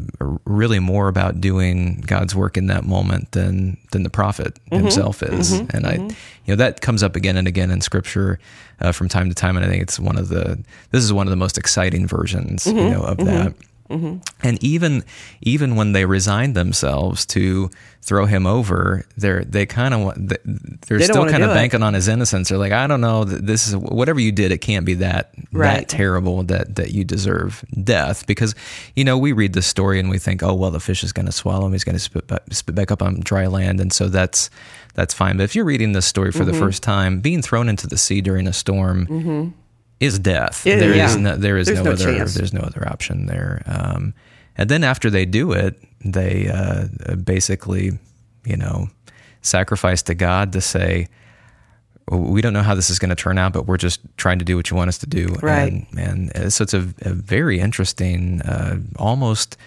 really 0.45 0.79
more 0.79 1.07
about 1.07 1.39
doing 1.39 2.01
God's 2.01 2.35
work 2.35 2.57
in 2.57 2.67
that 2.67 2.83
moment 2.83 3.31
than 3.31 3.77
than 3.91 4.03
the 4.03 4.09
prophet 4.09 4.55
mm-hmm. 4.55 4.83
himself 4.83 5.19
mm-hmm. 5.19 5.39
is. 5.39 5.51
And 5.51 5.85
I, 5.85 5.97
mm-hmm. 5.97 6.07
you 6.07 6.15
know, 6.47 6.55
that 6.55 6.81
comes 6.81 7.03
up 7.03 7.15
again 7.15 7.37
and 7.37 7.47
again 7.47 7.69
in 7.69 7.81
Scripture 7.81 8.39
uh, 8.79 8.91
from 8.91 9.07
time 9.07 9.29
to 9.29 9.35
time. 9.35 9.55
And 9.55 9.65
I 9.65 9.69
think 9.69 9.83
it's 9.83 9.99
one 9.99 10.17
of 10.17 10.29
the 10.29 10.63
this 10.91 11.03
is 11.03 11.13
one 11.13 11.27
of 11.27 11.31
the 11.31 11.37
most 11.37 11.57
exciting 11.57 12.07
versions, 12.07 12.65
you 12.65 12.73
know, 12.73 13.03
of 13.03 13.17
that. 13.17 13.53
And 13.89 14.63
even 14.63 15.04
even 15.42 15.75
when 15.75 15.92
they 15.94 16.06
resigned 16.06 16.56
themselves 16.56 17.25
to 17.27 17.70
throw 18.01 18.25
him 18.25 18.46
over, 18.48 19.06
they're 19.18 19.44
they 19.44 19.65
kind 19.65 19.94
of 19.94 20.13
they're 20.18 20.98
They 20.98 21.04
still 21.06 21.24
kind 21.30 21.44
of 21.44 21.50
do 21.50 21.51
it. 21.51 21.56
banking 21.56 21.84
on 21.84 21.94
his 21.94 22.08
innocence. 22.08 22.50
They're 22.50 22.58
like, 22.58 22.72
I 22.72 22.88
don't 22.88 23.01
know, 23.01 23.24
this 23.25 23.68
is 23.68 23.75
whatever 23.75 24.20
you 24.20 24.32
did, 24.32 24.51
it 24.51 24.60
can't 24.60 24.86
be 24.86 24.96
that 24.96 25.34
that 25.54 25.89
terrible 25.89 26.44
that 26.44 26.75
that 26.75 26.92
you 26.92 27.04
deserve 27.04 27.63
death 27.84 28.25
because 28.27 28.56
you 28.96 29.04
know 29.04 29.18
we 29.18 29.32
read 29.34 29.54
this 29.54 29.68
story 29.68 30.00
and 30.00 30.10
we 30.10 30.18
think, 30.18 30.42
oh 30.44 30.54
well, 30.56 30.72
the 30.72 30.80
fish 30.80 31.04
is 31.04 31.12
going 31.13 31.25
to 31.27 31.32
swallow 31.32 31.65
him, 31.68 31.72
he's 31.74 31.84
going 31.84 31.96
to 31.96 32.00
spit, 32.00 32.30
spit 32.51 32.75
back 32.75 32.92
up 32.92 33.01
on 33.04 33.20
dry 33.22 33.46
land, 33.48 33.80
and 33.80 33.94
so 33.94 34.08
that's 34.10 34.50
that's 34.96 35.13
fine. 35.13 35.38
But 35.38 35.44
if 35.44 35.56
you're 35.56 35.65
reading 35.65 35.92
this 35.94 36.06
story 36.06 36.32
for 36.32 36.39
Mm-hmm. 36.39 36.51
the 36.51 36.58
first 36.60 36.82
time, 36.84 37.20
being 37.20 37.42
thrown 37.42 37.70
into 37.70 37.86
the 37.88 37.98
sea 37.98 38.22
during 38.22 38.48
a 38.48 38.54
storm 38.54 39.54
is 39.99 40.19
death. 40.19 40.65
Yeah, 40.65 40.77
There 40.77 40.91
is 40.91 41.15
yeah. 41.15 41.21
no 41.21 41.35
there 41.35 41.57
is 41.57 41.67
There's 41.67 41.79
no, 41.79 41.85
no 41.85 41.91
other 41.91 42.25
there's 42.25 42.53
no 42.53 42.61
other 42.61 42.87
option 42.87 43.25
there. 43.27 43.63
Um, 43.65 44.13
and 44.57 44.69
then 44.69 44.83
after 44.83 45.09
they 45.09 45.25
do 45.25 45.51
it, 45.51 45.81
they 46.03 46.47
uh, 46.47 47.15
basically, 47.15 47.91
you 48.45 48.57
know, 48.57 48.89
sacrifice 49.41 50.01
to 50.03 50.15
God 50.15 50.53
to 50.53 50.61
say, 50.61 51.07
we 52.09 52.41
don't 52.41 52.53
know 52.53 52.61
how 52.61 52.75
this 52.75 52.89
is 52.89 52.99
going 52.99 53.09
to 53.09 53.15
turn 53.15 53.37
out, 53.37 53.51
but 53.51 53.65
we're 53.65 53.77
just 53.77 53.99
trying 54.17 54.39
to 54.39 54.45
do 54.45 54.55
what 54.55 54.69
you 54.69 54.77
want 54.77 54.89
us 54.89 54.97
to 54.99 55.07
do. 55.07 55.27
Right. 55.41 55.71
And, 55.71 55.87
and 55.97 56.37
uh, 56.37 56.49
so 56.49 56.63
it's 56.63 56.73
a, 56.73 56.87
a 57.01 57.13
very 57.13 57.59
interesting, 57.59 58.41
uh, 58.43 58.77
almost 58.97 59.57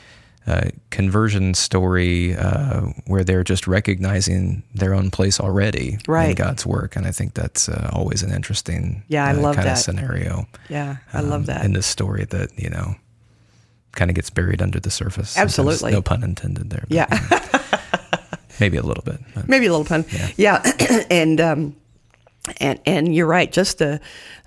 uh, 0.49 0.71
conversion 0.91 1.53
story 1.55 2.35
uh, 2.35 2.81
where 3.07 3.23
they're 3.23 3.45
just 3.45 3.67
recognizing 3.69 4.63
their 4.75 4.95
own 4.95 5.11
place 5.11 5.39
already 5.39 5.99
right. 6.09 6.31
in 6.31 6.35
God's 6.35 6.65
work. 6.65 6.97
And 6.97 7.07
I 7.07 7.11
think 7.13 7.35
that's 7.35 7.69
uh, 7.69 7.91
always 7.93 8.23
an 8.23 8.33
interesting 8.33 9.03
Yeah, 9.09 9.27
I 9.27 9.33
uh, 9.33 9.41
love 9.41 9.57
kind 9.57 9.69
that. 9.69 9.73
of 9.73 9.85
scenario 9.85 10.47
Yeah, 10.71 10.97
I 11.13 11.19
um, 11.19 11.29
love 11.29 11.47
that. 11.47 11.65
in 11.65 11.75
this 11.75 11.87
story 11.87 12.25
that, 12.31 12.59
you 12.59 12.71
know, 12.71 12.97
kind 13.93 14.11
of 14.11 14.15
gets 14.15 14.31
buried 14.31 14.63
under 14.63 14.81
the 14.81 14.91
surface. 14.91 15.37
Absolutely. 15.37 15.93
No 15.93 16.01
pun 16.03 16.23
intended 16.23 16.71
there. 16.71 16.85
but, 16.89 16.97
yeah. 16.97 17.07
Maybe 18.61 18.77
a 18.79 18.83
little 18.83 19.05
bit. 19.05 19.21
but- 19.35 19.49
maybe 19.49 19.67
a 19.67 19.71
little 19.71 19.85
pun. 19.85 20.05
Yeah, 20.37 20.63
and 21.11 21.41
um, 21.41 21.77
and 22.61 22.81
and 22.87 23.15
you're 23.15 23.27
right. 23.27 23.53
Just 23.53 23.79
the 23.79 24.01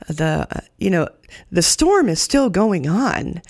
the 0.09 0.47
uh, 0.51 0.59
you 0.79 0.89
know 0.89 1.07
the 1.49 1.61
storm 1.61 2.09
is 2.09 2.21
still 2.21 2.49
going 2.49 2.89
on, 2.89 3.41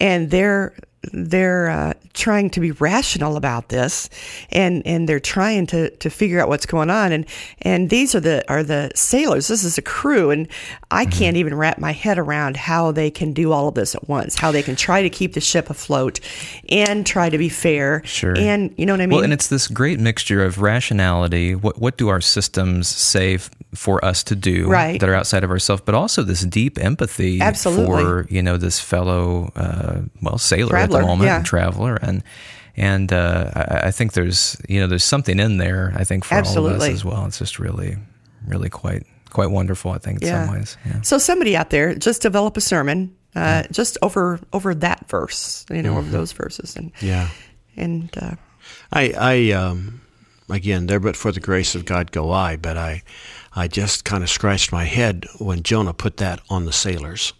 and 0.00 0.28
they're 0.30 0.74
they're 1.12 1.68
uh, 1.68 1.94
trying 2.14 2.50
to 2.50 2.60
be 2.60 2.70
rational 2.72 3.36
about 3.36 3.68
this, 3.70 4.08
and 4.50 4.86
and 4.86 5.08
they're 5.08 5.18
trying 5.20 5.66
to 5.68 5.90
to 5.90 6.10
figure 6.10 6.40
out 6.40 6.48
what's 6.48 6.66
going 6.66 6.90
on, 6.90 7.10
and 7.12 7.26
and 7.62 7.90
these 7.90 8.14
are 8.14 8.20
the 8.20 8.44
are 8.48 8.62
the 8.62 8.90
sailors. 8.94 9.48
This 9.48 9.64
is 9.64 9.78
a 9.78 9.82
crew, 9.82 10.30
and 10.30 10.46
I 10.90 11.04
Mm-hmm. 11.04 11.18
can't 11.18 11.36
even 11.36 11.54
wrap 11.54 11.78
my 11.78 11.92
head 11.92 12.18
around 12.18 12.56
how 12.56 12.92
they 12.92 13.10
can 13.10 13.32
do 13.32 13.50
all 13.52 13.68
of 13.68 13.74
this 13.74 13.94
at 13.94 14.08
once. 14.08 14.36
How 14.36 14.52
they 14.52 14.62
can 14.62 14.76
try 14.76 15.02
to 15.02 15.10
keep 15.10 15.32
the 15.32 15.40
ship 15.40 15.68
afloat, 15.70 16.20
and 16.68 17.04
try 17.04 17.28
to 17.28 17.38
be 17.38 17.48
fair. 17.48 18.02
Sure. 18.04 18.36
And 18.38 18.72
you 18.76 18.86
know 18.86 18.92
what 18.92 19.00
I 19.00 19.06
mean. 19.06 19.16
Well, 19.16 19.24
and 19.24 19.32
it's 19.32 19.48
this 19.48 19.66
great 19.68 19.98
mixture 19.98 20.44
of 20.44 20.60
rationality. 20.60 21.54
What 21.54 21.80
what 21.80 21.96
do 21.96 22.08
our 22.08 22.20
systems 22.20 22.86
say 22.88 23.38
for 23.74 24.04
us 24.04 24.22
to 24.24 24.34
do 24.36 24.68
Right. 24.68 25.00
that 25.00 25.08
are 25.08 25.14
outside 25.14 25.44
of 25.44 25.50
ourselves, 25.50 25.82
but 25.84 25.94
also 25.94 26.22
this 26.22 26.42
deep 26.44 26.78
empathy 26.78 27.40
Absolutely. 27.40 28.02
for 28.02 28.26
you 28.30 28.42
know 28.42 28.56
this 28.58 28.78
fellow 28.80 29.50
uh, 29.56 30.02
well 30.20 30.38
sailor 30.38 30.76
at 30.76 30.90
the 30.90 31.00
moment, 31.00 31.28
yeah. 31.28 31.36
and 31.36 31.46
traveler, 31.46 31.96
and 31.96 32.22
and 32.76 33.12
uh, 33.12 33.50
I, 33.54 33.88
I 33.88 33.90
think 33.90 34.12
there's 34.12 34.56
you 34.68 34.80
know 34.80 34.86
there's 34.86 35.04
something 35.04 35.38
in 35.40 35.56
there. 35.58 35.92
I 35.96 36.04
think 36.04 36.24
for 36.24 36.34
all 36.34 36.40
of 36.40 36.46
us 36.46 36.50
Absolutely. 36.56 36.90
as 36.92 37.04
well. 37.04 37.24
It's 37.26 37.38
just 37.38 37.58
really 37.58 37.96
really 38.46 38.68
quite 38.68 39.06
quite 39.30 39.50
wonderful. 39.50 39.90
I 39.92 39.98
think 39.98 40.22
in 40.22 40.28
some 40.28 40.50
ways. 40.54 40.76
Yeah. 40.84 41.00
So 41.02 41.18
somebody 41.18 41.56
out 41.56 41.70
there 41.70 41.94
just 41.94 42.20
develop 42.22 42.56
a 42.56 42.60
sermon 42.60 43.14
uh, 43.34 43.62
just 43.70 43.96
over 44.02 44.38
over 44.52 44.74
that 44.74 45.08
verse, 45.08 45.64
you 45.70 45.82
know, 45.82 45.96
over 45.96 46.10
those 46.10 46.32
verses, 46.32 46.76
and 46.76 46.92
Yeah. 47.00 47.28
and 47.76 48.10
uh, 48.20 48.34
I, 48.92 49.14
I, 49.18 49.50
um, 49.52 50.01
again, 50.52 50.86
there 50.86 51.00
but 51.00 51.16
for 51.16 51.32
the 51.32 51.40
grace 51.40 51.74
of 51.74 51.84
God 51.84 52.12
go 52.12 52.30
I, 52.30 52.56
but 52.56 52.76
I, 52.76 53.02
I 53.54 53.68
just 53.68 54.04
kind 54.04 54.22
of 54.22 54.30
scratched 54.30 54.72
my 54.72 54.84
head 54.84 55.26
when 55.38 55.62
Jonah 55.62 55.92
put 55.92 56.18
that 56.18 56.40
on 56.48 56.64
the 56.64 56.72
sailors. 56.72 57.32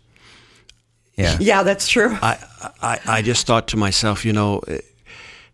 Yeah. 1.16 1.36
yeah, 1.40 1.62
that's 1.62 1.88
true. 1.88 2.16
I, 2.22 2.38
I, 2.80 3.00
I 3.06 3.22
just 3.22 3.46
thought 3.46 3.68
to 3.68 3.76
myself, 3.76 4.24
you 4.24 4.32
know, 4.32 4.60
eh, 4.66 4.80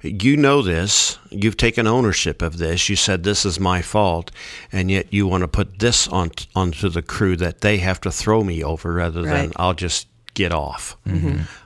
you 0.02 0.36
know 0.36 0.62
this. 0.62 1.18
You've 1.30 1.56
taken 1.56 1.86
ownership 1.88 2.40
of 2.42 2.58
this. 2.58 2.88
You 2.88 2.94
said 2.94 3.24
this 3.24 3.44
is 3.44 3.58
my 3.58 3.82
fault, 3.82 4.30
and 4.70 4.90
yet 4.90 5.12
you 5.12 5.26
want 5.26 5.42
to 5.42 5.48
put 5.48 5.80
this 5.80 6.06
on 6.06 6.30
onto 6.54 6.88
the 6.88 7.02
crew 7.02 7.36
that 7.36 7.60
they 7.62 7.78
have 7.78 8.00
to 8.02 8.12
throw 8.12 8.44
me 8.44 8.62
over 8.62 8.92
rather 8.92 9.22
than 9.22 9.52
I'll 9.56 9.74
just 9.74 10.06
get 10.34 10.52
off. 10.52 10.96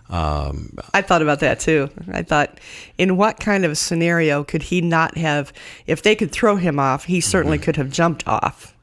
Um, 0.08 0.78
I 0.92 1.00
thought 1.02 1.22
about 1.22 1.40
that 1.40 1.60
too. 1.60 1.88
I 2.12 2.22
thought, 2.22 2.60
in 2.98 3.16
what 3.16 3.40
kind 3.40 3.64
of 3.64 3.78
scenario 3.78 4.44
could 4.44 4.64
he 4.64 4.80
not 4.80 5.16
have? 5.16 5.52
If 5.86 6.02
they 6.02 6.14
could 6.14 6.32
throw 6.32 6.56
him 6.56 6.78
off, 6.78 7.04
he 7.04 7.20
certainly 7.20 7.58
could 7.58 7.76
have 7.76 7.90
jumped 7.90 8.26
off. 8.26 8.74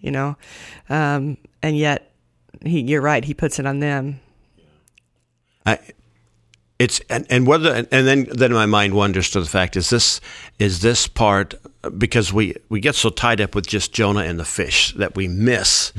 You 0.00 0.10
know, 0.10 0.36
um, 0.90 1.38
and 1.62 1.78
yet 1.78 2.12
he, 2.62 2.80
you're 2.80 3.00
right. 3.00 3.24
He 3.24 3.32
puts 3.32 3.58
it 3.58 3.66
on 3.66 3.80
them. 3.80 4.20
I, 5.64 5.78
it's 6.78 7.00
and, 7.08 7.26
and 7.30 7.46
whether 7.46 7.86
and 7.90 8.06
then 8.06 8.26
then 8.30 8.52
my 8.52 8.66
mind 8.66 8.94
wanders 8.94 9.30
to 9.30 9.40
the 9.40 9.46
fact 9.46 9.76
is 9.76 9.90
this 9.90 10.20
is 10.58 10.80
this 10.80 11.06
part 11.06 11.54
because 11.96 12.32
we 12.32 12.56
we 12.68 12.80
get 12.80 12.94
so 12.94 13.10
tied 13.10 13.40
up 13.40 13.54
with 13.54 13.66
just 13.66 13.92
Jonah 13.92 14.20
and 14.20 14.38
the 14.38 14.44
fish 14.44 14.92
that 14.94 15.14
we 15.14 15.28
miss 15.28 15.92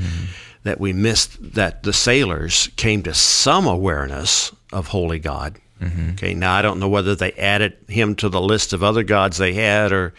that 0.64 0.78
we 0.78 0.92
miss 0.92 1.26
that 1.40 1.82
the 1.82 1.92
sailors 1.92 2.68
came 2.76 3.02
to 3.04 3.14
some 3.14 3.66
awareness 3.66 4.52
of 4.72 4.88
holy 4.88 5.18
God. 5.18 5.58
Okay, 6.12 6.32
now 6.34 6.54
I 6.54 6.62
don't 6.62 6.80
know 6.80 6.88
whether 6.88 7.14
they 7.14 7.32
added 7.32 7.76
him 7.88 8.14
to 8.16 8.28
the 8.28 8.40
list 8.40 8.72
of 8.72 8.82
other 8.82 9.02
gods 9.02 9.36
they 9.36 9.52
had 9.54 9.92
or 9.92 10.14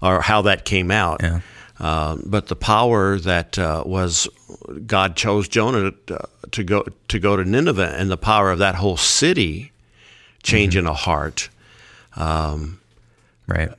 or 0.00 0.22
how 0.22 0.42
that 0.42 0.64
came 0.64 0.90
out. 0.90 1.20
Yeah. 1.22 1.40
Uh, 1.78 2.16
but 2.24 2.46
the 2.46 2.56
power 2.56 3.18
that 3.18 3.58
uh, 3.58 3.82
was 3.84 4.26
God 4.86 5.16
chose 5.16 5.48
Jonah 5.48 5.92
to, 6.06 6.28
to 6.52 6.64
go 6.64 6.86
to 7.08 7.18
go 7.18 7.36
to 7.36 7.44
Nineveh, 7.44 7.94
and 7.96 8.10
the 8.10 8.16
power 8.16 8.50
of 8.50 8.58
that 8.60 8.76
whole 8.76 8.96
city 8.96 9.72
changing 10.42 10.86
a 10.86 10.94
heart. 10.94 11.50
Um, 12.14 12.80
Right. 13.48 13.70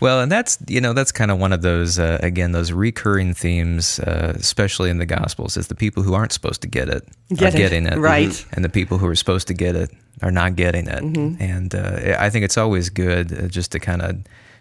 Well, 0.00 0.20
and 0.20 0.30
that's 0.30 0.58
you 0.66 0.80
know 0.80 0.92
that's 0.92 1.12
kind 1.12 1.30
of 1.30 1.38
one 1.38 1.52
of 1.52 1.62
those 1.62 1.98
uh, 1.98 2.18
again 2.22 2.52
those 2.52 2.72
recurring 2.72 3.32
themes, 3.32 4.00
uh, 4.00 4.32
especially 4.36 4.90
in 4.90 4.98
the 4.98 5.06
Gospels, 5.06 5.56
is 5.56 5.68
the 5.68 5.76
people 5.76 6.02
who 6.02 6.14
aren't 6.14 6.32
supposed 6.32 6.62
to 6.62 6.68
get 6.68 6.88
it 6.88 7.06
Get 7.28 7.54
are 7.54 7.56
it, 7.56 7.60
getting 7.60 7.86
it, 7.86 7.96
right. 7.98 8.44
And 8.52 8.64
the 8.64 8.68
people 8.68 8.98
who 8.98 9.06
are 9.06 9.14
supposed 9.14 9.46
to 9.48 9.54
get 9.54 9.76
it 9.76 9.90
are 10.22 10.32
not 10.32 10.56
getting 10.56 10.88
it. 10.88 11.02
Mm-hmm. 11.02 11.40
And 11.42 11.74
uh, 11.74 12.16
I 12.18 12.28
think 12.30 12.44
it's 12.44 12.58
always 12.58 12.90
good 12.90 13.32
uh, 13.32 13.48
just 13.48 13.70
to 13.72 13.78
kind 13.78 14.02
of 14.02 14.16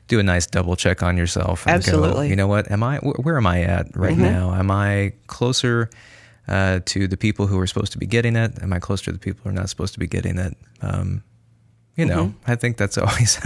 do 0.08 0.20
a 0.20 0.24
nice 0.24 0.46
double 0.46 0.76
check 0.76 1.02
on 1.02 1.18
yourself. 1.18 1.66
And 1.66 1.74
Go, 1.84 1.90
Absolutely. 1.90 2.26
Mm-hmm. 2.26 2.30
you 2.30 2.36
know 2.36 2.48
what? 2.48 2.70
Am 2.70 2.84
I? 2.84 2.98
Wh- 2.98 3.26
where 3.26 3.38
am 3.38 3.48
I 3.48 3.64
at 3.64 3.96
right 3.98 4.18
now? 4.18 4.54
Am 4.54 4.70
I 4.72 5.14
closer? 5.28 5.90
Uh, 6.48 6.80
to 6.86 7.10
the 7.10 7.18
people 7.18 7.46
who 7.46 7.60
are 7.60 7.68
supposed 7.68 7.92
to 7.92 7.98
be 7.98 8.06
getting 8.06 8.38
it, 8.38 8.64
am 8.64 8.72
I 8.72 8.80
closer 8.80 9.04
to 9.06 9.12
the 9.12 9.20
people 9.20 9.42
who 9.44 9.50
are 9.50 9.52
not 9.52 9.68
supposed 9.68 9.92
to 9.96 10.00
be 10.00 10.08
getting 10.08 10.38
it? 10.38 10.56
Um, 10.82 11.22
you 11.98 12.06
know, 12.06 12.26
Mm-hmm. 12.28 12.52
I 12.52 12.56
think 12.56 12.78
that's 12.78 12.98
always 13.06 13.40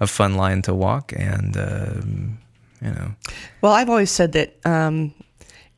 a 0.00 0.06
fun 0.06 0.34
line 0.34 0.62
to 0.62 0.74
walk, 0.74 1.12
and 1.16 1.56
um, 1.56 2.38
you 2.80 2.90
know, 2.90 3.14
Well, 3.60 3.72
I've 3.72 3.88
always 3.90 4.10
said 4.10 4.32
that 4.32 4.56
um, 4.64 5.14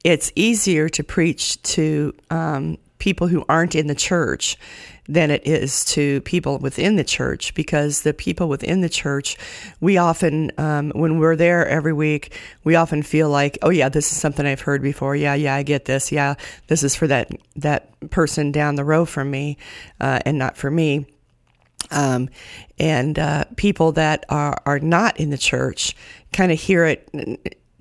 it's 0.04 0.32
easier 0.34 0.88
to 0.88 1.04
preach 1.04 1.60
to 1.74 2.14
um, 2.30 2.78
people 2.98 3.26
who 3.26 3.44
aren't 3.48 3.74
in 3.74 3.86
the 3.88 3.94
church 3.94 4.56
than 5.06 5.30
it 5.30 5.46
is 5.46 5.84
to 5.84 6.22
people 6.22 6.56
within 6.58 6.96
the 6.96 7.04
church 7.04 7.52
because 7.54 8.02
the 8.02 8.14
people 8.14 8.48
within 8.48 8.80
the 8.80 8.88
church, 8.88 9.36
we 9.80 9.98
often, 9.98 10.50
um, 10.56 10.90
when 10.94 11.18
we're 11.18 11.36
there 11.36 11.68
every 11.68 11.92
week, 11.92 12.34
we 12.64 12.74
often 12.74 13.02
feel 13.02 13.28
like, 13.28 13.58
oh 13.60 13.68
yeah, 13.68 13.90
this 13.90 14.10
is 14.10 14.18
something 14.18 14.46
I've 14.46 14.62
heard 14.62 14.80
before. 14.80 15.14
Yeah, 15.14 15.34
yeah, 15.34 15.54
I 15.54 15.62
get 15.62 15.84
this. 15.84 16.10
Yeah, 16.10 16.36
this 16.68 16.82
is 16.82 16.94
for 16.96 17.06
that 17.08 17.30
that 17.56 17.90
person 18.10 18.50
down 18.50 18.76
the 18.76 18.84
row 18.84 19.04
from 19.04 19.30
me, 19.30 19.58
uh, 20.00 20.20
and 20.24 20.38
not 20.38 20.56
for 20.56 20.70
me. 20.70 21.06
Um, 21.90 22.28
and 22.78 23.18
uh, 23.18 23.44
people 23.56 23.92
that 23.92 24.24
are 24.28 24.60
are 24.66 24.80
not 24.80 25.18
in 25.18 25.30
the 25.30 25.38
church 25.38 25.94
kind 26.32 26.50
of 26.50 26.60
hear 26.60 26.84
it 26.84 27.08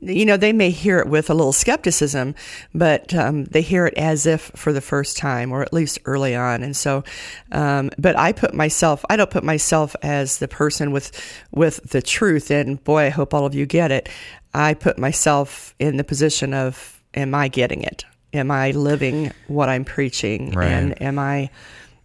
you 0.06 0.26
know, 0.26 0.38
they 0.38 0.54
may 0.54 0.70
hear 0.70 1.00
it 1.00 1.08
with 1.08 1.30
a 1.30 1.34
little 1.34 1.54
skepticism, 1.54 2.36
but 2.74 3.14
um, 3.14 3.46
they 3.46 3.62
hear 3.62 3.86
it 3.86 3.94
as 3.96 4.26
if 4.26 4.52
for 4.56 4.74
the 4.74 4.82
first 4.82 5.18
time, 5.18 5.52
or 5.52 5.62
at 5.62 5.74
least 5.74 6.00
early 6.06 6.36
on. 6.36 6.64
And 6.64 6.76
so, 6.76 7.04
um, 7.52 7.90
but 7.98 8.18
I 8.18 8.32
put 8.32 8.54
myself, 8.54 9.06
I 9.10 9.16
don't 9.16 9.30
put 9.30 9.44
myself 9.44 9.96
as 10.02 10.40
the 10.40 10.48
person 10.48 10.92
with 10.92 11.12
with 11.52 11.90
the 11.90 12.02
truth. 12.02 12.52
And 12.52 12.84
boy, 12.84 13.04
I 13.04 13.10
hope 13.10 13.34
all 13.34 13.46
of 13.46 13.56
you 13.56 13.66
get 13.66 13.92
it. 13.92 14.10
I 14.54 14.74
put 14.74 14.98
myself 14.98 15.74
in 15.80 15.98
the 15.98 16.04
position 16.04 16.54
of, 16.54 17.02
am 17.14 17.34
I 17.34 17.48
getting 17.48 17.84
it? 17.84 18.06
Am 18.34 18.52
I 18.52 18.72
living 18.72 19.32
what 19.48 19.70
I'm 19.70 19.86
preaching? 19.86 20.52
Right. 20.52 20.68
And 20.68 21.02
am 21.02 21.20
I? 21.20 21.50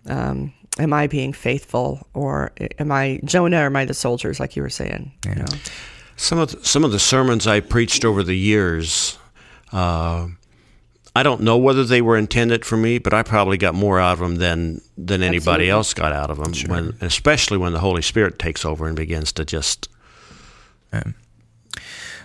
Um, 0.06 0.52
am 0.78 0.92
I 0.92 1.06
being 1.06 1.32
faithful, 1.32 2.06
or 2.14 2.52
am 2.78 2.92
I 2.92 3.20
Jonah, 3.24 3.62
or 3.62 3.66
am 3.66 3.76
I 3.76 3.84
the 3.84 3.94
soldiers, 3.94 4.40
like 4.40 4.56
you 4.56 4.62
were 4.62 4.70
saying? 4.70 5.12
Yeah. 5.24 5.30
You 5.30 5.38
know? 5.40 5.58
Some 6.16 6.38
of 6.38 6.50
the, 6.50 6.64
some 6.64 6.84
of 6.84 6.92
the 6.92 6.98
sermons 6.98 7.46
I 7.46 7.60
preached 7.60 8.04
over 8.04 8.22
the 8.22 8.34
years, 8.34 9.18
uh, 9.72 10.26
I 11.14 11.22
don't 11.22 11.42
know 11.42 11.56
whether 11.56 11.84
they 11.84 12.02
were 12.02 12.16
intended 12.16 12.64
for 12.64 12.76
me, 12.76 12.98
but 12.98 13.14
I 13.14 13.22
probably 13.22 13.56
got 13.56 13.74
more 13.74 14.00
out 14.00 14.14
of 14.14 14.18
them 14.18 14.36
than 14.36 14.80
than 14.96 15.22
anybody 15.22 15.70
Absolutely. 15.70 15.70
else 15.70 15.94
got 15.94 16.12
out 16.12 16.30
of 16.30 16.38
them. 16.38 16.52
When, 16.70 16.96
especially 17.00 17.58
when 17.58 17.72
the 17.72 17.80
Holy 17.80 18.02
Spirit 18.02 18.38
takes 18.38 18.64
over 18.64 18.86
and 18.86 18.96
begins 18.96 19.32
to 19.32 19.44
just 19.44 19.88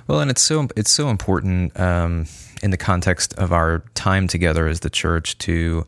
Well, 0.08 0.20
and 0.20 0.30
it's 0.30 0.42
so 0.42 0.68
it's 0.76 0.92
so 0.92 1.10
important 1.10 1.80
um, 1.80 2.26
in 2.62 2.72
the 2.72 2.78
context 2.78 3.34
of 3.36 3.52
our 3.52 3.84
time 3.94 4.28
together 4.28 4.68
as 4.68 4.82
the 4.82 4.90
church 4.90 5.38
to, 5.40 5.86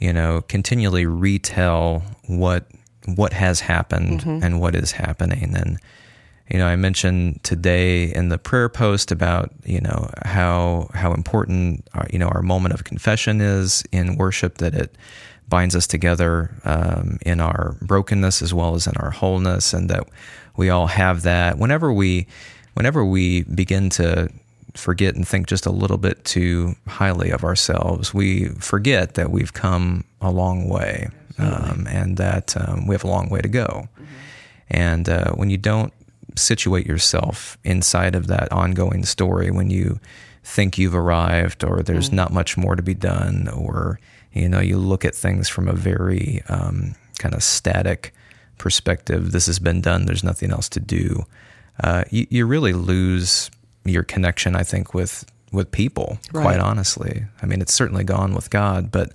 you 0.00 0.12
know, 0.12 0.42
continually 0.48 1.06
retell 1.06 2.02
what 2.26 2.66
what 3.06 3.32
has 3.32 3.60
happened 3.60 4.22
and 4.42 4.60
what 4.60 4.74
is 4.74 4.92
happening. 4.92 5.54
And 5.54 5.78
you 6.50 6.58
know, 6.58 6.66
I 6.66 6.76
mentioned 6.76 7.42
today 7.44 8.12
in 8.12 8.28
the 8.28 8.38
prayer 8.38 8.68
post 8.68 9.12
about 9.12 9.52
you 9.64 9.80
know 9.80 10.10
how 10.24 10.88
how 10.94 11.12
important 11.12 11.86
our, 11.94 12.06
you 12.10 12.18
know 12.18 12.28
our 12.28 12.42
moment 12.42 12.74
of 12.74 12.84
confession 12.84 13.40
is 13.40 13.84
in 13.92 14.16
worship 14.16 14.58
that 14.58 14.74
it 14.74 14.96
binds 15.48 15.74
us 15.76 15.86
together 15.86 16.54
um, 16.64 17.18
in 17.26 17.40
our 17.40 17.76
brokenness 17.82 18.40
as 18.40 18.54
well 18.54 18.74
as 18.74 18.86
in 18.86 18.96
our 18.96 19.10
wholeness, 19.10 19.72
and 19.72 19.90
that 19.90 20.08
we 20.56 20.70
all 20.70 20.86
have 20.86 21.22
that. 21.22 21.58
Whenever 21.58 21.92
we 21.92 22.26
whenever 22.74 23.04
we 23.04 23.42
begin 23.42 23.90
to 23.90 24.30
forget 24.74 25.14
and 25.14 25.26
think 25.26 25.46
just 25.46 25.66
a 25.66 25.70
little 25.70 25.98
bit 25.98 26.24
too 26.24 26.74
highly 26.86 27.30
of 27.30 27.44
ourselves, 27.44 28.14
we 28.14 28.48
forget 28.48 29.14
that 29.14 29.30
we've 29.30 29.52
come 29.52 30.04
a 30.20 30.30
long 30.30 30.68
way 30.68 31.08
um, 31.38 31.86
and 31.88 32.16
that 32.16 32.56
um, 32.56 32.86
we 32.86 32.94
have 32.94 33.04
a 33.04 33.08
long 33.08 33.28
way 33.28 33.40
to 33.40 33.48
go. 33.48 33.88
And 34.68 35.08
uh, 35.08 35.32
when 35.32 35.50
you 35.50 35.58
don't 35.58 35.92
situate 36.36 36.86
yourself 36.86 37.58
inside 37.64 38.14
of 38.14 38.28
that 38.28 38.52
ongoing 38.52 39.04
story, 39.04 39.50
when 39.50 39.70
you 39.70 39.98
think 40.44 40.78
you've 40.78 40.94
arrived 40.94 41.64
or 41.64 41.82
there's 41.82 42.12
not 42.12 42.32
much 42.32 42.56
more 42.56 42.76
to 42.76 42.82
be 42.82 42.94
done, 42.94 43.48
or 43.48 43.98
you 44.32 44.48
know, 44.48 44.60
you 44.60 44.78
look 44.78 45.04
at 45.04 45.14
things 45.14 45.48
from 45.48 45.68
a 45.68 45.72
very 45.72 46.42
um, 46.48 46.94
kind 47.18 47.34
of 47.34 47.42
static 47.42 48.14
perspective. 48.58 49.32
This 49.32 49.46
has 49.46 49.58
been 49.58 49.80
done. 49.80 50.06
There's 50.06 50.24
nothing 50.24 50.50
else 50.50 50.68
to 50.70 50.80
do. 50.80 51.26
Uh, 51.82 52.04
you, 52.10 52.26
you 52.30 52.46
really 52.46 52.72
lose 52.72 53.50
your 53.84 54.02
connection, 54.02 54.54
I 54.56 54.62
think, 54.62 54.94
with 54.94 55.24
with 55.52 55.70
people. 55.72 56.18
Quite 56.42 56.60
honestly, 56.60 57.24
I 57.42 57.46
mean, 57.46 57.60
it's 57.60 57.74
certainly 57.74 58.04
gone 58.04 58.34
with 58.34 58.50
God, 58.50 58.92
but 58.92 59.12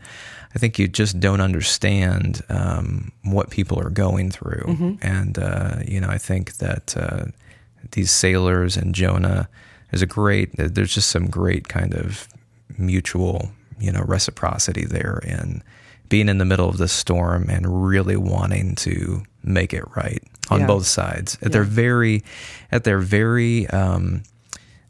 I 0.53 0.59
think 0.59 0.77
you 0.77 0.87
just 0.89 1.19
don't 1.19 1.39
understand 1.41 2.41
um, 2.49 3.11
what 3.23 3.49
people 3.51 3.79
are 3.79 3.89
going 3.89 4.31
through. 4.31 4.97
And 5.01 5.37
uh, 5.39 5.77
you 5.87 6.01
know, 6.01 6.09
I 6.09 6.17
think 6.17 6.57
that 6.57 6.95
uh, 6.97 7.25
these 7.91 8.11
sailors 8.11 8.75
and 8.77 8.93
Jonah, 8.95 9.47
is 9.91 10.01
a 10.01 10.05
great, 10.07 10.49
there's 10.57 10.93
just 10.93 11.09
some 11.09 11.27
great 11.27 11.67
kind 11.69 11.93
of 11.93 12.27
mutual, 12.77 13.51
you 13.79 13.91
know, 13.91 14.01
reciprocity 14.01 14.83
there 14.83 15.19
in 15.23 15.63
being 16.09 16.27
in 16.27 16.37
the 16.37 16.43
middle 16.45 16.67
of 16.67 16.77
this 16.77 16.91
storm 16.91 17.49
and 17.49 17.87
really 17.87 18.17
wanting 18.17 18.75
to 18.75 19.23
make 19.43 19.73
it 19.73 19.83
right 19.95 20.21
on 20.49 20.61
Yeah. 20.61 20.67
both 20.67 20.85
sides. 20.85 21.37
At 21.41 21.51
their 21.53 21.63
very, 21.63 22.23
at 22.71 22.83
their 22.83 22.99
very 22.99 23.67
um, 23.67 24.23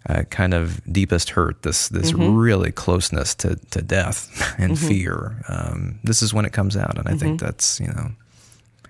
uh, 0.08 0.24
kind 0.24 0.54
of 0.54 0.82
deepest 0.92 1.32
hurt, 1.32 1.64
this 1.64 1.90
this 1.90 2.14
really 2.14 2.72
closeness 2.72 3.34
to, 3.36 3.56
to 3.72 3.82
death 3.82 4.56
and 4.60 4.78
fear. 4.78 5.44
Um, 5.48 6.00
this 6.04 6.22
is 6.22 6.34
when 6.34 6.46
it 6.46 6.54
comes 6.54 6.78
out, 6.78 6.98
and 6.98 7.08
I 7.08 7.16
think 7.16 7.40
that's 7.40 7.80
you 7.80 7.88
know 7.88 8.12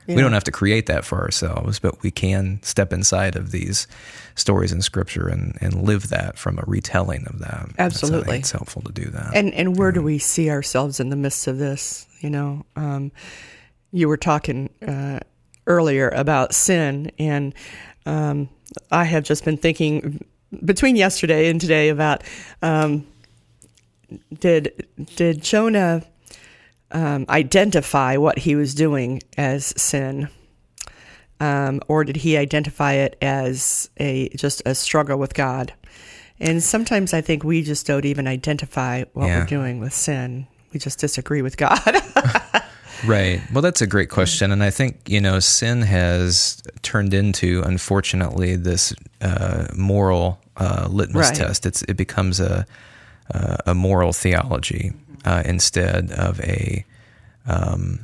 we 0.08 0.16
don't 0.16 0.34
have 0.34 0.44
to 0.44 0.52
create 0.52 0.86
that 0.86 1.04
for 1.04 1.20
ourselves, 1.22 1.80
but 1.80 2.02
we 2.04 2.12
can 2.12 2.60
step 2.62 2.94
inside 2.94 3.36
of 3.36 3.52
these 3.52 3.88
stories 4.36 4.72
in 4.72 4.82
Scripture 4.82 5.28
and 5.28 5.58
and 5.62 5.84
live 5.84 6.10
that 6.10 6.38
from 6.38 6.60
a 6.60 6.64
retelling 6.68 7.26
of 7.28 7.40
that. 7.40 7.66
Think 7.66 7.80
Absolutely. 7.80 8.38
it's 8.38 8.52
helpful 8.52 8.82
to 8.84 8.92
do 8.92 9.06
that. 9.06 9.32
And 9.34 9.54
and 9.54 9.78
where 9.78 9.92
do 9.92 10.02
we 10.02 10.20
see 10.20 10.50
ourselves 10.50 11.00
in 11.00 11.10
the 11.10 11.16
midst 11.16 11.48
of 11.48 11.58
this? 11.58 12.06
You 12.20 12.30
know, 12.30 12.66
um, 12.76 13.12
you 13.92 14.08
were 14.08 14.18
talking 14.18 14.70
uh, 14.86 15.20
earlier 15.66 16.10
about 16.10 16.54
sin, 16.54 17.12
and 17.18 17.56
um, 18.06 18.50
I 18.92 19.06
have 19.06 19.24
just 19.24 19.44
been 19.44 19.58
thinking 19.58 20.24
between 20.64 20.96
yesterday 20.96 21.50
and 21.50 21.60
today 21.60 21.90
about 21.90 22.24
um, 22.62 23.06
did 24.40 24.88
did 25.16 25.42
Jonah 25.42 26.04
um, 26.92 27.26
identify 27.30 28.18
what 28.18 28.40
he 28.40 28.56
was 28.56 28.74
doing 28.76 29.22
as 29.38 29.68
sin? 29.82 30.30
Um, 31.42 31.82
or 31.90 32.06
did 32.06 32.16
he 32.18 32.38
identify 32.38 32.94
it 32.94 33.18
as 33.22 33.90
a 33.98 34.30
just 34.30 34.62
a 34.66 34.74
struggle 34.74 35.18
with 35.20 35.34
God? 35.34 35.74
And 36.40 36.62
sometimes 36.64 37.14
I 37.14 37.22
think 37.22 37.44
we 37.44 37.62
just 37.62 37.86
don't 37.88 38.06
even 38.06 38.28
identify 38.28 39.04
what 39.14 39.28
Yeah. 39.28 39.40
we're 39.40 39.46
doing 39.46 39.80
with 39.80 39.94
sin. 39.94 40.48
We 40.74 40.80
just 40.80 41.00
disagree 41.00 41.42
with 41.42 41.58
God. 41.58 41.80
Right. 43.08 43.42
Well, 43.52 43.62
that's 43.62 43.82
a 43.82 43.88
great 43.88 44.10
question, 44.10 44.52
and 44.52 44.64
I 44.64 44.70
think 44.72 45.08
you 45.08 45.22
know 45.22 45.40
sin 45.40 45.82
has 45.84 46.62
turned 46.82 47.14
into, 47.14 47.62
unfortunately, 47.66 48.56
this 48.56 48.94
uh, 49.22 49.68
moral 49.76 50.40
uh, 50.58 50.88
litmus 50.90 51.30
Right. 51.30 51.36
test. 51.36 51.66
It's 51.66 51.82
it 51.84 51.96
becomes 51.98 52.40
a 52.40 52.66
uh, 53.34 53.58
a 53.66 53.74
moral 53.74 54.14
theology 54.14 54.94
uh, 55.26 55.44
instead 55.46 56.12
of 56.12 56.40
a. 56.42 56.86
Um, 57.48 58.00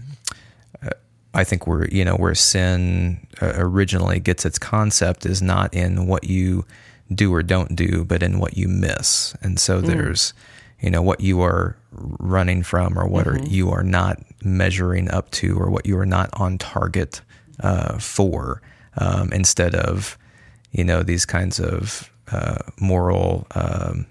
uh, 0.83 0.89
I 1.33 1.43
think 1.43 1.65
where 1.67 1.87
you 1.87 2.05
know 2.05 2.15
where 2.15 2.35
sin 2.35 3.25
uh, 3.41 3.53
originally 3.55 4.19
gets 4.19 4.45
its 4.45 4.59
concept 4.59 5.25
is 5.25 5.41
not 5.41 5.73
in 5.73 6.07
what 6.07 6.25
you 6.25 6.65
do 7.13 7.33
or 7.33 7.43
don't 7.43 7.75
do, 7.75 8.05
but 8.05 8.23
in 8.23 8.39
what 8.39 8.57
you 8.57 8.67
miss. 8.67 9.35
And 9.41 9.59
so 9.59 9.81
there's 9.81 10.33
you 10.79 10.89
know 10.89 11.01
what 11.01 11.21
you 11.21 11.41
are 11.41 11.75
running 11.91 12.63
from 12.63 12.97
or 12.97 13.05
what 13.05 13.27
are 13.27 13.39
you 13.39 13.69
are 13.69 13.83
not 13.83 14.19
measuring 14.43 15.09
up 15.11 15.29
to 15.31 15.57
or 15.57 15.69
what 15.69 15.85
you 15.85 15.97
are 15.97 16.05
not 16.05 16.29
on 16.33 16.57
target 16.57 17.21
uh, 17.59 17.97
for 17.97 18.61
um, 18.97 19.31
instead 19.33 19.75
of 19.75 20.17
you 20.71 20.83
know 20.83 21.03
these 21.03 21.25
kinds 21.25 21.59
of 21.59 22.09
uh, 22.31 22.59
moral 22.79 23.45
um, 23.55 24.05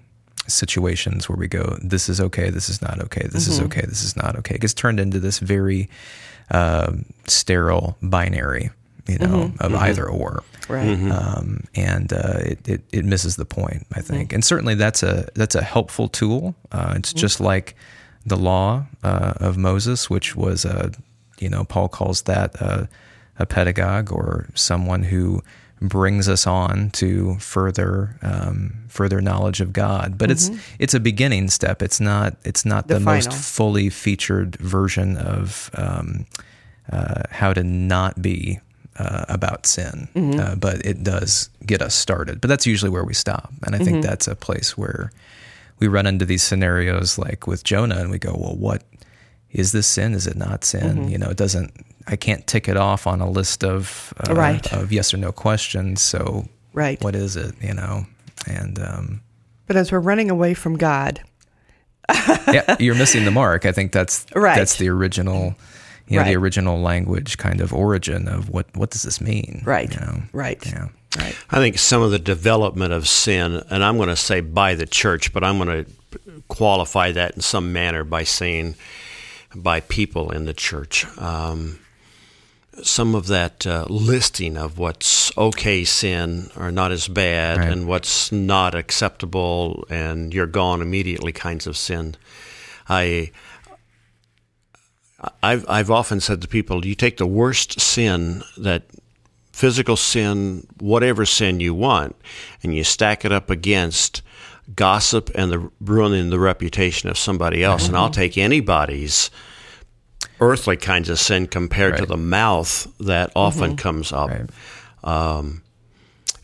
situations 0.47 1.27
where 1.27 1.37
we 1.37 1.47
go 1.47 1.77
this 1.81 2.07
is 2.09 2.19
okay 2.21 2.49
this 2.49 2.69
is 2.69 2.81
not 2.81 2.99
okay 2.99 3.27
this 3.31 3.47
is 3.47 3.59
okay 3.59 3.81
this 3.81 4.03
is 4.03 4.15
not 4.15 4.35
okay. 4.35 4.55
It 4.55 4.61
gets 4.61 4.73
turned 4.73 4.99
into 4.99 5.19
this 5.19 5.39
very 5.39 5.89
um 6.51 7.05
sterile 7.27 7.97
binary 8.01 8.71
you 9.07 9.17
know 9.17 9.51
of 9.59 9.73
either 9.73 10.07
or 10.07 10.43
right. 10.71 11.11
um, 11.11 11.63
and 11.75 12.11
uh, 12.13 12.39
it, 12.39 12.67
it 12.67 12.81
it 12.91 13.05
misses 13.05 13.35
the 13.35 13.45
point, 13.45 13.85
I 13.93 14.01
think. 14.01 14.33
And 14.33 14.43
certainly 14.43 14.75
that's 14.75 15.03
a 15.03 15.27
that's 15.35 15.55
a 15.55 15.61
helpful 15.61 16.07
tool. 16.07 16.55
Uh, 16.71 16.93
it's 16.97 17.13
just 17.13 17.39
like 17.39 17.75
the 18.25 18.37
law 18.37 18.85
uh, 19.03 19.33
of 19.37 19.57
Moses, 19.57 20.09
which 20.09 20.35
was 20.35 20.65
a 20.65 20.91
you 21.39 21.49
know 21.49 21.63
Paul 21.63 21.89
calls 21.89 22.23
that 22.23 22.55
a, 22.55 22.89
a 23.37 23.45
pedagogue 23.45 24.11
or 24.11 24.47
someone 24.55 25.03
who 25.03 25.41
brings 25.81 26.29
us 26.29 26.45
on 26.45 26.91
to 26.91 27.35
further 27.39 28.15
um, 28.21 28.85
further 28.87 29.19
knowledge 29.21 29.61
of 29.61 29.73
God. 29.73 30.17
But 30.17 30.29
it's 30.29 30.51
it's 30.79 30.93
a 30.93 30.99
beginning 30.99 31.49
step. 31.49 31.81
It's 31.81 31.99
not 31.99 32.35
it's 32.43 32.65
not 32.65 32.87
The 32.87 32.95
the, 32.95 32.99
most 32.99 33.33
fully 33.33 33.89
featured 33.89 34.55
version 34.57 35.17
of 35.17 35.71
um, 35.73 36.27
uh, 36.91 37.23
how 37.31 37.53
to 37.53 37.63
not 37.63 38.21
be 38.21 38.59
uh, 38.97 39.25
about 39.29 39.65
sin, 39.65 40.07
uh, 40.39 40.55
but 40.55 40.85
it 40.85 41.03
does 41.03 41.49
get 41.65 41.81
us 41.81 41.95
started. 41.95 42.41
But 42.41 42.47
that's 42.49 42.65
usually 42.67 42.91
where 42.91 43.03
we 43.03 43.13
stop, 43.13 43.51
and 43.65 43.75
I 43.75 43.79
think 43.79 44.03
that's 44.03 44.27
a 44.27 44.35
place 44.35 44.77
where 44.77 45.11
we 45.79 45.87
run 45.87 46.05
into 46.05 46.25
these 46.25 46.43
scenarios 46.43 47.17
like 47.17 47.47
with 47.47 47.63
Jonah, 47.63 47.97
and 47.97 48.11
we 48.11 48.19
go, 48.19 48.35
"Well, 48.37 48.55
what 48.55 48.83
is 49.51 49.71
this 49.71 49.87
sin? 49.87 50.13
Is 50.13 50.27
it 50.27 50.35
not 50.37 50.63
sin? 50.63 51.09
You 51.09 51.17
know, 51.17 51.29
it 51.29 51.37
doesn't. 51.37 51.71
I 52.07 52.15
can't 52.15 52.45
tick 52.47 52.67
it 52.67 52.77
off 52.77 53.05
on 53.07 53.21
a 53.21 53.29
list 53.29 53.63
of 53.63 54.13
uh, 54.27 54.33
Right. 54.35 54.71
of 54.73 54.91
yes 54.91 55.13
or 55.13 55.17
no 55.17 55.31
questions. 55.31 56.01
So 56.01 56.45
Right. 56.73 57.01
what 57.03 57.15
is 57.15 57.35
it? 57.35 57.53
You 57.61 57.73
know, 57.73 58.05
and 58.47 58.79
um, 58.79 59.21
But 59.67 59.75
as 59.77 59.91
we're 59.91 59.99
running 59.99 60.29
away 60.31 60.53
from 60.53 60.77
God, 60.77 61.21
yeah, 62.51 62.75
you're 62.79 62.95
missing 62.95 63.23
the 63.25 63.31
mark. 63.31 63.65
I 63.65 63.71
think 63.71 63.91
that's 63.91 64.25
Right. 64.35 64.55
That's 64.55 64.77
the 64.77 64.89
original, 64.89 65.55
you 66.11 66.19
know, 66.19 66.25
the 66.25 66.35
original 66.35 66.79
language 66.81 67.37
kind 67.37 67.61
of 67.61 67.73
origin 67.73 68.27
of 68.27 68.49
what 68.49 68.67
what 68.75 68.89
does 68.91 69.03
this 69.03 69.19
mean? 69.21 69.61
right, 69.65 69.93
You 69.93 69.99
know? 70.01 70.21
right, 70.33 70.63
Yeah. 70.65 70.87
right. 71.17 71.35
I 71.49 71.57
think 71.57 71.77
some 71.79 72.01
of 72.01 72.11
the 72.11 72.19
development 72.19 72.93
of 72.93 73.07
sin, 73.07 73.63
and 73.69 73.83
I'm 73.83 73.97
going 73.97 74.09
to 74.09 74.15
say 74.15 74.41
by 74.41 74.75
the 74.75 74.85
church, 74.85 75.33
but 75.33 75.43
I'm 75.43 75.57
going 75.57 75.85
to 75.85 75.91
qualify 76.47 77.11
that 77.13 77.35
in 77.35 77.41
some 77.41 77.71
manner 77.73 78.03
by 78.03 78.23
saying 78.23 78.75
by 79.55 79.79
people 79.81 80.31
in 80.31 80.45
the 80.45 80.53
church. 80.53 81.05
Um, 81.17 81.79
some 82.83 83.15
of 83.15 83.27
that 83.27 83.67
uh, 83.67 83.85
listing 83.89 84.55
of 84.57 84.77
what's 84.77 85.35
okay 85.37 85.83
sin 85.83 86.49
or 86.55 86.71
not 86.71 86.91
as 86.91 87.07
bad 87.07 87.57
Right. 87.57 87.69
and 87.71 87.85
what's 87.87 88.31
not 88.31 88.73
acceptable 88.75 89.85
and 89.89 90.33
you're 90.33 90.47
gone 90.47 90.81
immediately 90.81 91.31
kinds 91.33 91.67
of 91.67 91.75
sin. 91.77 92.15
I 92.89 93.31
I've 95.43 95.65
I've 95.69 95.91
often 95.91 96.19
said 96.19 96.41
to 96.41 96.47
people, 96.47 96.85
you 96.85 96.95
take 96.95 97.17
the 97.17 97.27
worst 97.27 97.79
sin 97.79 98.43
that 98.57 98.83
physical 99.51 99.95
sin, 99.95 100.67
whatever 100.79 101.25
sin 101.25 101.59
you 101.59 101.73
want, 101.73 102.15
and 102.63 102.75
you 102.75 102.83
stack 102.83 103.25
it 103.25 103.31
up 103.31 103.49
against 103.49 104.21
gossip 104.75 105.29
and 105.35 105.51
the 105.51 105.69
ruining 105.79 106.29
the 106.29 106.39
reputation 106.39 107.09
of 107.09 107.17
somebody 107.17 107.63
else. 107.63 107.87
And 107.87 107.97
I'll 107.97 108.09
take 108.09 108.37
anybody's 108.37 109.29
earthly 110.39 110.77
kinds 110.77 111.09
of 111.09 111.19
sin 111.19 111.47
compared 111.47 111.97
to 111.97 112.05
the 112.05 112.17
mouth 112.17 112.87
that 112.99 113.31
often 113.35 113.75
comes 113.75 114.11
up. 114.11 114.29
Right. 114.29 114.49
Um, 115.03 115.61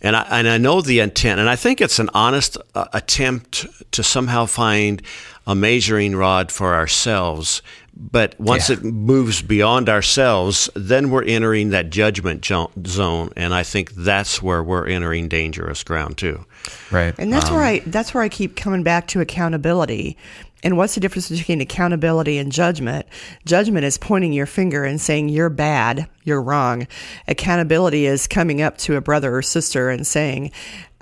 and 0.02 0.16
I 0.16 0.28
and 0.30 0.48
I 0.48 0.58
know 0.58 0.82
the 0.82 1.00
intent, 1.00 1.40
and 1.40 1.50
I 1.50 1.56
think 1.56 1.82
it's 1.82 1.98
an 1.98 2.10
honest 2.14 2.58
uh, 2.76 2.86
attempt 2.94 3.66
to 3.92 4.04
somehow 4.04 4.46
find 4.46 5.02
a 5.48 5.56
measuring 5.56 6.16
rod 6.16 6.52
for 6.52 6.76
ourselves. 6.76 7.62
But 8.00 8.40
once 8.40 8.70
Yeah. 8.70 8.76
it 8.78 8.84
moves 8.84 9.42
beyond 9.42 9.90
ourselves, 9.90 10.70
then 10.76 11.10
we're 11.10 11.24
entering 11.24 11.70
that 11.72 11.90
judgment 11.90 12.42
jo- 12.42 12.70
zone, 12.86 13.32
and 13.36 13.54
I 13.56 13.64
think 13.64 13.96
that's 13.96 14.42
where 14.42 14.62
we're 14.64 14.86
entering 14.86 15.28
dangerous 15.28 15.84
ground 15.84 16.18
too. 16.18 16.46
Right. 16.92 17.16
And 17.18 17.34
that's 17.34 17.50
where 17.50 17.62
um, 17.62 17.66
I 17.66 17.82
that's 17.88 18.14
where 18.14 18.24
I 18.24 18.30
keep 18.30 18.56
coming 18.56 18.84
back 18.84 19.08
to 19.10 19.22
accountability. 19.22 20.16
And 20.64 20.76
what's 20.76 20.96
the 20.96 21.00
difference 21.00 21.30
between 21.30 21.62
accountability 21.62 22.38
and 22.38 22.52
judgment? 22.52 23.06
Judgment 23.46 23.86
is 23.86 23.98
pointing 23.98 24.34
your 24.34 24.46
finger 24.48 24.84
and 24.84 25.00
saying 25.00 25.30
you're 25.30 25.50
bad, 25.50 26.10
you're 26.24 26.42
wrong. 26.42 26.88
Accountability 27.28 28.06
is 28.06 28.28
coming 28.28 28.62
up 28.62 28.78
to 28.80 28.96
a 28.96 29.02
brother 29.02 29.36
or 29.36 29.42
sister 29.42 29.90
and 29.90 30.06
saying 30.06 30.52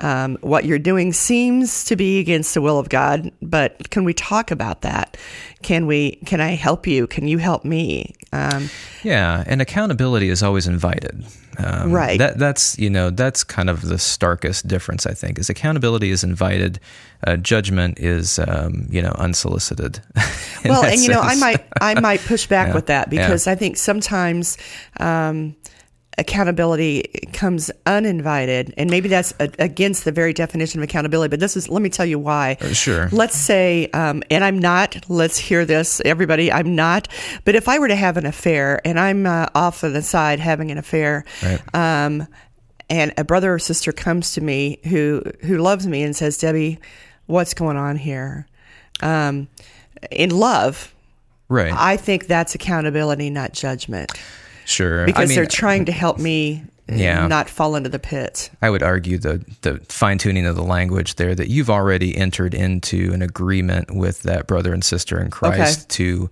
um, 0.00 0.36
what 0.42 0.64
you're 0.66 0.78
doing 0.78 1.12
seems 1.12 1.84
to 1.86 1.96
be 1.96 2.18
against 2.18 2.54
the 2.54 2.60
will 2.60 2.78
of 2.78 2.88
God, 2.88 3.32
but 3.40 3.90
can 3.90 4.04
we 4.04 4.12
talk 4.12 4.50
about 4.50 4.82
that? 4.82 5.16
Can 5.62 5.86
we? 5.86 6.16
Can 6.26 6.40
I 6.40 6.50
help 6.50 6.86
you? 6.86 7.06
Can 7.06 7.26
you 7.28 7.38
help 7.38 7.64
me? 7.64 8.14
Um, 8.32 8.68
Yeah, 9.02 9.42
and 9.46 9.62
accountability 9.62 10.28
is 10.28 10.42
always 10.42 10.66
invited. 10.66 11.24
Um, 11.58 11.92
Right. 11.92 12.18
That 12.18 12.38
that's 12.38 12.78
you 12.78 12.90
know 12.90 13.10
that's 13.10 13.44
kind 13.44 13.70
of 13.70 13.82
the 13.82 13.98
starkest 13.98 14.66
difference 14.68 15.06
I 15.06 15.14
think 15.14 15.38
is 15.38 15.48
accountability 15.50 16.10
is 16.10 16.22
invited, 16.24 16.80
uh, 17.26 17.36
judgment 17.36 17.98
is 17.98 18.38
um, 18.38 18.86
you 18.90 19.02
know 19.02 19.12
unsolicited. 19.18 20.00
well 20.64 20.84
and 20.84 21.00
you 21.00 21.08
know 21.08 21.20
i 21.20 21.34
might 21.36 21.64
i 21.80 21.98
might 22.00 22.20
push 22.20 22.46
back 22.46 22.68
Yeah, 22.68 22.74
with 22.74 22.86
that 22.86 23.12
yeah. 23.12 23.22
because 23.22 23.46
i 23.46 23.54
think 23.54 23.76
sometimes 23.76 24.58
um, 25.00 25.54
accountability 26.18 27.02
comes 27.32 27.70
uninvited 27.84 28.72
and 28.78 28.88
maybe 28.90 29.08
that's 29.08 29.34
a, 29.38 29.50
against 29.58 30.04
the 30.04 30.12
very 30.12 30.32
definition 30.32 30.80
of 30.80 30.84
accountability 30.84 31.28
but 31.30 31.40
this 31.40 31.56
is 31.56 31.68
let 31.68 31.82
me 31.82 31.90
tell 31.90 32.06
you 32.06 32.18
why 32.18 32.56
Uh, 32.60 32.68
sure. 32.68 33.08
let's 33.12 33.36
say 33.36 33.88
um, 33.92 34.22
and 34.30 34.42
i'm 34.44 34.58
not 34.58 34.96
let's 35.10 35.36
hear 35.38 35.64
this 35.66 36.00
everybody 36.04 36.50
i'm 36.50 36.74
not 36.74 37.08
but 37.44 37.54
if 37.54 37.68
i 37.68 37.78
were 37.78 37.88
to 37.88 37.96
have 37.96 38.16
an 38.16 38.24
affair 38.26 38.80
and 38.86 38.98
i'm 38.98 39.26
uh, 39.26 39.46
off 39.54 39.84
on 39.84 39.92
the 39.92 40.02
side 40.02 40.40
having 40.40 40.70
an 40.70 40.78
affair 40.78 41.24
Right. 41.42 41.60
um, 41.74 42.26
and 42.88 43.12
a 43.18 43.24
brother 43.24 43.52
or 43.52 43.58
sister 43.58 43.92
comes 43.92 44.32
to 44.34 44.40
me 44.40 44.78
who 44.84 45.22
who 45.42 45.58
loves 45.58 45.86
me 45.86 46.02
and 46.02 46.16
says 46.16 46.38
debbie 46.38 46.78
what's 47.26 47.52
going 47.54 47.76
on 47.76 47.96
here 47.96 48.46
um, 49.02 49.48
in 50.10 50.30
love 50.30 50.94
right. 51.48 51.72
I 51.72 51.96
think 51.98 52.26
that's 52.26 52.54
accountability, 52.54 53.28
not 53.30 53.52
judgment, 53.52 54.10
sure. 54.66 55.06
because 55.06 55.22
I 55.22 55.26
mean, 55.26 55.36
they're 55.36 55.46
trying 55.46 55.86
to 55.86 55.92
help 55.92 56.18
me 56.18 56.62
Yeah. 56.88 57.26
not 57.26 57.48
fall 57.48 57.74
into 57.76 57.88
the 57.88 57.98
pit. 57.98 58.50
I 58.62 58.68
would 58.70 58.82
argue 58.82 59.18
the 59.18 59.42
the 59.62 59.80
fine 59.88 60.18
tuning 60.18 60.46
of 60.46 60.54
the 60.56 60.62
language 60.62 61.14
there 61.16 61.34
that 61.34 61.48
you've 61.48 61.70
already 61.70 62.16
entered 62.16 62.52
into 62.54 63.12
an 63.14 63.22
agreement 63.22 63.90
with 63.90 64.22
that 64.24 64.46
brother 64.46 64.72
and 64.74 64.84
sister 64.84 65.18
in 65.20 65.30
Christ 65.30 65.88
to 65.90 66.30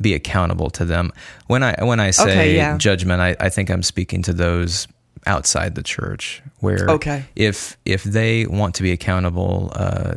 be 0.00 0.12
accountable 0.14 0.68
to 0.70 0.84
them. 0.84 1.10
When 1.46 1.62
I 1.62 1.74
when 1.82 1.98
I 2.00 2.10
say 2.10 2.22
Okay, 2.30 2.56
yeah. 2.56 2.76
judgment, 2.76 3.20
I, 3.22 3.34
I 3.40 3.48
think 3.48 3.70
I'm 3.70 3.82
speaking 3.82 4.22
to 4.22 4.32
those 4.34 4.86
outside 5.26 5.74
the 5.74 5.82
church 5.82 6.40
where 6.60 6.86
Okay. 6.88 7.24
if 7.34 7.76
if 7.84 8.04
they 8.04 8.46
want 8.46 8.74
to 8.76 8.82
be 8.84 8.92
accountable 8.92 9.72
uh, 9.74 10.14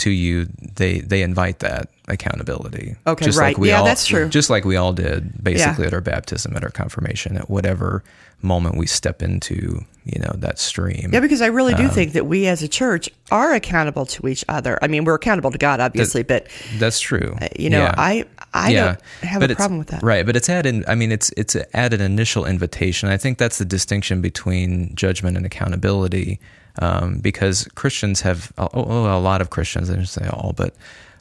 to 0.00 0.10
you, 0.10 0.46
they 0.76 1.00
they 1.00 1.22
invite 1.22 1.60
that 1.60 1.88
accountability. 2.08 2.96
Okay, 3.06 3.24
just 3.24 3.38
right. 3.38 3.48
Like 3.48 3.58
we 3.58 3.68
Yeah, 3.68 3.78
all, 3.80 3.84
that's 3.84 4.06
true. 4.06 4.28
Just 4.28 4.50
like 4.50 4.64
we 4.64 4.76
all 4.76 4.92
did, 4.92 5.42
basically 5.42 5.86
at 5.86 5.94
our 5.94 6.00
baptism, 6.00 6.56
at 6.56 6.64
our 6.64 6.70
confirmation, 6.70 7.36
at 7.36 7.48
whatever 7.48 8.02
moment 8.42 8.76
we 8.76 8.86
step 8.86 9.22
into, 9.22 9.84
you 10.04 10.18
know, 10.18 10.32
that 10.38 10.58
stream. 10.58 11.10
Yeah, 11.12 11.20
because 11.20 11.42
I 11.42 11.46
really 11.48 11.74
Um, 11.74 11.82
do 11.82 11.88
think 11.90 12.14
that 12.14 12.24
we 12.26 12.46
as 12.46 12.62
a 12.62 12.68
church 12.68 13.10
are 13.30 13.52
accountable 13.52 14.06
to 14.06 14.28
each 14.28 14.44
other. 14.48 14.78
I 14.80 14.86
mean, 14.88 15.04
we're 15.04 15.14
accountable 15.14 15.50
to 15.50 15.58
God, 15.58 15.78
obviously, 15.78 16.22
but 16.22 16.46
That's 16.78 17.00
true. 17.00 17.36
Uh, 17.40 17.48
you 17.58 17.68
know, 17.68 17.82
Yeah. 17.82 17.94
I 17.98 18.24
I 18.54 18.70
Yeah. 18.70 18.84
don't 18.84 19.00
have 19.30 19.40
But 19.40 19.50
a 19.50 19.56
problem 19.56 19.78
with 19.78 19.88
that. 19.88 20.02
Right, 20.02 20.24
but 20.26 20.36
it's 20.36 20.48
at 20.48 20.64
an, 20.66 20.84
I 20.88 20.94
mean, 20.94 21.12
it's 21.12 21.30
it's 21.36 21.54
at 21.74 21.92
an 21.92 22.00
initial 22.00 22.46
invitation. 22.46 23.08
I 23.10 23.16
think 23.18 23.36
that's 23.38 23.58
the 23.58 23.64
distinction 23.66 24.20
between 24.22 24.92
judgment 24.94 25.36
and 25.36 25.44
accountability, 25.46 26.40
um, 26.80 27.18
because 27.18 27.68
Christians 27.74 28.20
have 28.22 28.52
oh, 28.58 28.68
oh, 28.72 29.16
a 29.16 29.20
lot 29.20 29.40
of 29.40 29.50
Christians. 29.50 29.90
I 29.90 29.94
didn't 29.94 30.08
say 30.08 30.26
all, 30.28 30.52
but 30.56 30.74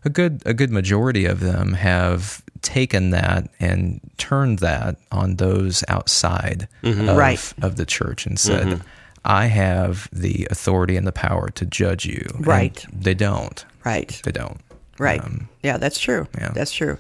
a 0.06 0.10
good 0.10 0.42
a 0.46 0.54
good 0.54 0.72
majority 0.72 1.26
of 1.26 1.40
them 1.42 1.74
have 1.74 2.42
taken 2.62 3.10
that 3.12 3.50
and 3.60 4.00
turned 4.18 4.60
that 4.60 4.96
on 5.12 5.36
those 5.38 5.84
outside 5.88 6.68
of, 6.84 6.90
Mm-hmm. 6.96 7.10
Right. 7.18 7.54
of 7.62 7.76
the 7.76 7.86
church 7.86 8.26
and 8.26 8.40
said. 8.40 8.82
I 9.26 9.48
have 9.48 10.08
the 10.14 10.48
authority 10.50 10.96
and 10.96 11.06
the 11.06 11.12
power 11.12 11.50
to 11.50 11.66
judge 11.66 12.06
you. 12.06 12.26
And 12.36 12.48
Right. 12.48 12.86
they 12.94 13.14
don't. 13.14 13.64
Right. 13.84 14.22
They 14.24 14.32
don't. 14.32 14.60
Right. 15.00 15.24
Um, 15.24 15.48
yeah, 15.64 15.78
that's 15.78 16.00
true. 16.00 16.28
yeah. 16.36 16.46
Mm-hmm. 16.46 16.54
That's 16.54 16.72
true. 16.74 16.98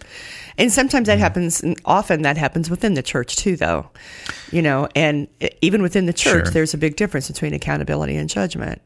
And 0.57 0.71
sometimes 0.71 1.07
that 1.07 1.19
happens, 1.19 1.61
and 1.61 1.79
often 1.85 2.21
that 2.23 2.37
happens 2.37 2.69
within 2.69 2.93
the 2.95 3.03
church 3.03 3.35
too, 3.35 3.55
though. 3.55 3.89
You 4.51 4.61
know, 4.61 4.87
and 4.95 5.27
even 5.61 5.81
within 5.81 6.05
the 6.05 6.13
church, 6.13 6.45
Sure. 6.45 6.53
there's 6.53 6.73
a 6.73 6.77
big 6.77 6.95
difference 6.95 7.27
between 7.27 7.53
accountability 7.53 8.15
and 8.15 8.29
judgment. 8.29 8.81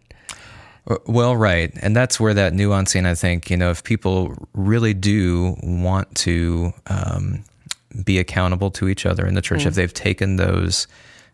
Uh, 0.88 0.98
Well, 1.06 1.36
right. 1.38 1.72
And 1.82 1.96
that's 1.96 2.20
where 2.20 2.34
that 2.34 2.54
nuancing, 2.54 3.06
I 3.06 3.16
think, 3.16 3.50
you 3.50 3.58
know, 3.58 3.70
if 3.72 3.84
people 3.84 4.36
really 4.54 4.94
do 4.94 5.56
want 5.64 6.14
to 6.16 6.74
um, 6.88 7.44
be 8.04 8.20
accountable 8.20 8.70
to 8.72 8.90
each 8.90 9.06
other 9.06 9.26
in 9.26 9.34
the 9.36 9.42
church, 9.42 9.66
if 9.66 9.76
they've 9.76 9.94
taken 9.94 10.36
those 10.36 10.88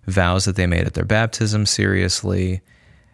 vows 0.08 0.46
that 0.46 0.56
they 0.56 0.68
made 0.68 0.86
at 0.86 0.94
their 0.94 1.06
baptism 1.06 1.65
seriously, 1.65 2.62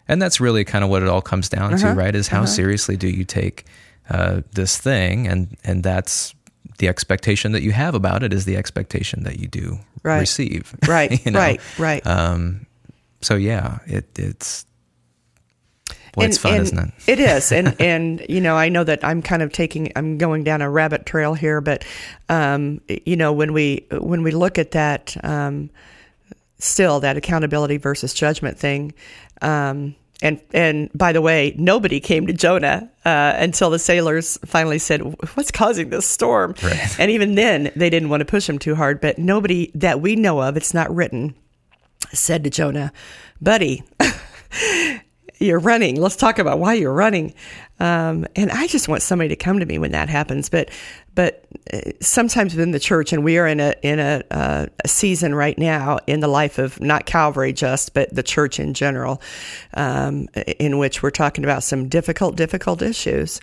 and 0.08 0.20
that's 0.22 0.40
really 0.40 0.64
kind 0.64 0.84
of 0.84 0.90
what 0.90 1.02
it 1.02 1.08
all 1.08 1.22
comes 1.22 1.48
down 1.48 1.76
to, 1.78 1.92
right? 1.92 2.14
Is 2.14 2.28
how 2.28 2.44
seriously 2.44 2.96
do 2.96 3.08
you 3.08 3.24
take 3.24 3.64
uh, 4.10 4.42
this 4.52 4.78
thing? 4.78 5.26
And, 5.26 5.56
and 5.64 5.82
that's 5.82 6.34
the 6.78 6.88
expectation 6.88 7.52
that 7.52 7.62
you 7.62 7.72
have 7.72 7.94
about 7.94 8.22
it 8.22 8.32
is 8.32 8.44
the 8.44 8.56
expectation 8.56 9.22
that 9.24 9.38
you 9.38 9.48
do 9.48 9.78
Right. 10.02 10.20
receive. 10.20 10.74
Right, 10.88 11.24
you 11.24 11.32
know? 11.32 11.38
right, 11.40 11.60
right. 11.78 12.06
Um, 12.06 12.66
so 13.22 13.34
yeah, 13.34 13.78
it, 13.86 14.06
it's, 14.18 14.66
well, 16.16 16.26
it's 16.26 16.38
fun, 16.38 16.54
and 16.54 16.62
isn't 16.62 16.78
it? 16.78 16.92
It 17.08 17.20
is, 17.20 17.52
and 17.52 17.74
and 17.80 18.24
you 18.28 18.40
know, 18.40 18.56
I 18.56 18.68
know 18.70 18.84
that 18.84 19.04
I'm 19.04 19.20
kind 19.20 19.42
of 19.42 19.52
taking, 19.52 19.92
I'm 19.96 20.16
going 20.16 20.44
down 20.44 20.62
a 20.62 20.70
rabbit 20.70 21.04
trail 21.04 21.34
here, 21.34 21.60
but 21.60 21.84
um, 22.28 22.80
you 22.88 23.16
know, 23.16 23.32
when 23.32 23.52
we 23.52 23.86
when 23.90 24.22
we 24.22 24.30
look 24.30 24.58
at 24.58 24.70
that, 24.70 25.14
um, 25.24 25.68
still 26.58 27.00
that 27.00 27.16
accountability 27.18 27.76
versus 27.76 28.14
judgment 28.14 28.58
thing. 28.58 28.94
Um, 29.42 29.94
and 30.22 30.40
and 30.52 30.90
by 30.94 31.12
the 31.12 31.20
way, 31.20 31.54
nobody 31.58 32.00
came 32.00 32.26
to 32.26 32.32
Jonah 32.32 32.90
uh, 33.04 33.34
until 33.36 33.70
the 33.70 33.78
sailors 33.78 34.38
finally 34.46 34.78
said, 34.78 35.00
"What's 35.34 35.50
causing 35.50 35.90
this 35.90 36.06
storm?" 36.06 36.54
Right. 36.62 36.96
And 36.98 37.10
even 37.10 37.34
then, 37.34 37.70
they 37.76 37.90
didn't 37.90 38.08
want 38.08 38.22
to 38.22 38.24
push 38.24 38.48
him 38.48 38.58
too 38.58 38.74
hard. 38.74 39.00
But 39.00 39.18
nobody 39.18 39.70
that 39.74 40.00
we 40.00 40.16
know 40.16 40.40
of, 40.40 40.56
it's 40.56 40.72
not 40.72 40.94
written, 40.94 41.34
said 42.12 42.44
to 42.44 42.50
Jonah, 42.50 42.92
"Buddy, 43.42 43.84
you're 45.38 45.58
running. 45.58 46.00
Let's 46.00 46.16
talk 46.16 46.38
about 46.38 46.58
why 46.58 46.74
you're 46.74 46.94
running." 46.94 47.34
Um, 47.78 48.26
and 48.34 48.50
I 48.50 48.68
just 48.68 48.88
want 48.88 49.02
somebody 49.02 49.28
to 49.28 49.36
come 49.36 49.58
to 49.58 49.66
me 49.66 49.78
when 49.78 49.92
that 49.92 50.08
happens. 50.08 50.48
But 50.48 50.70
but 51.16 51.44
uh, 51.72 51.80
sometimes 52.00 52.54
within 52.54 52.70
the 52.70 52.78
church, 52.78 53.12
and 53.12 53.24
we 53.24 53.38
are 53.38 53.46
in 53.48 53.58
a 53.58 53.74
in 53.82 53.98
a, 53.98 54.22
uh, 54.30 54.66
a 54.84 54.88
season 54.88 55.34
right 55.34 55.58
now 55.58 55.98
in 56.06 56.20
the 56.20 56.28
life 56.28 56.58
of 56.58 56.80
not 56.80 57.06
Calvary 57.06 57.52
just, 57.52 57.94
but 57.94 58.14
the 58.14 58.22
church 58.22 58.60
in 58.60 58.74
general, 58.74 59.20
um, 59.74 60.28
in 60.60 60.78
which 60.78 61.02
we're 61.02 61.10
talking 61.10 61.42
about 61.42 61.64
some 61.64 61.88
difficult, 61.88 62.36
difficult 62.36 62.82
issues, 62.82 63.40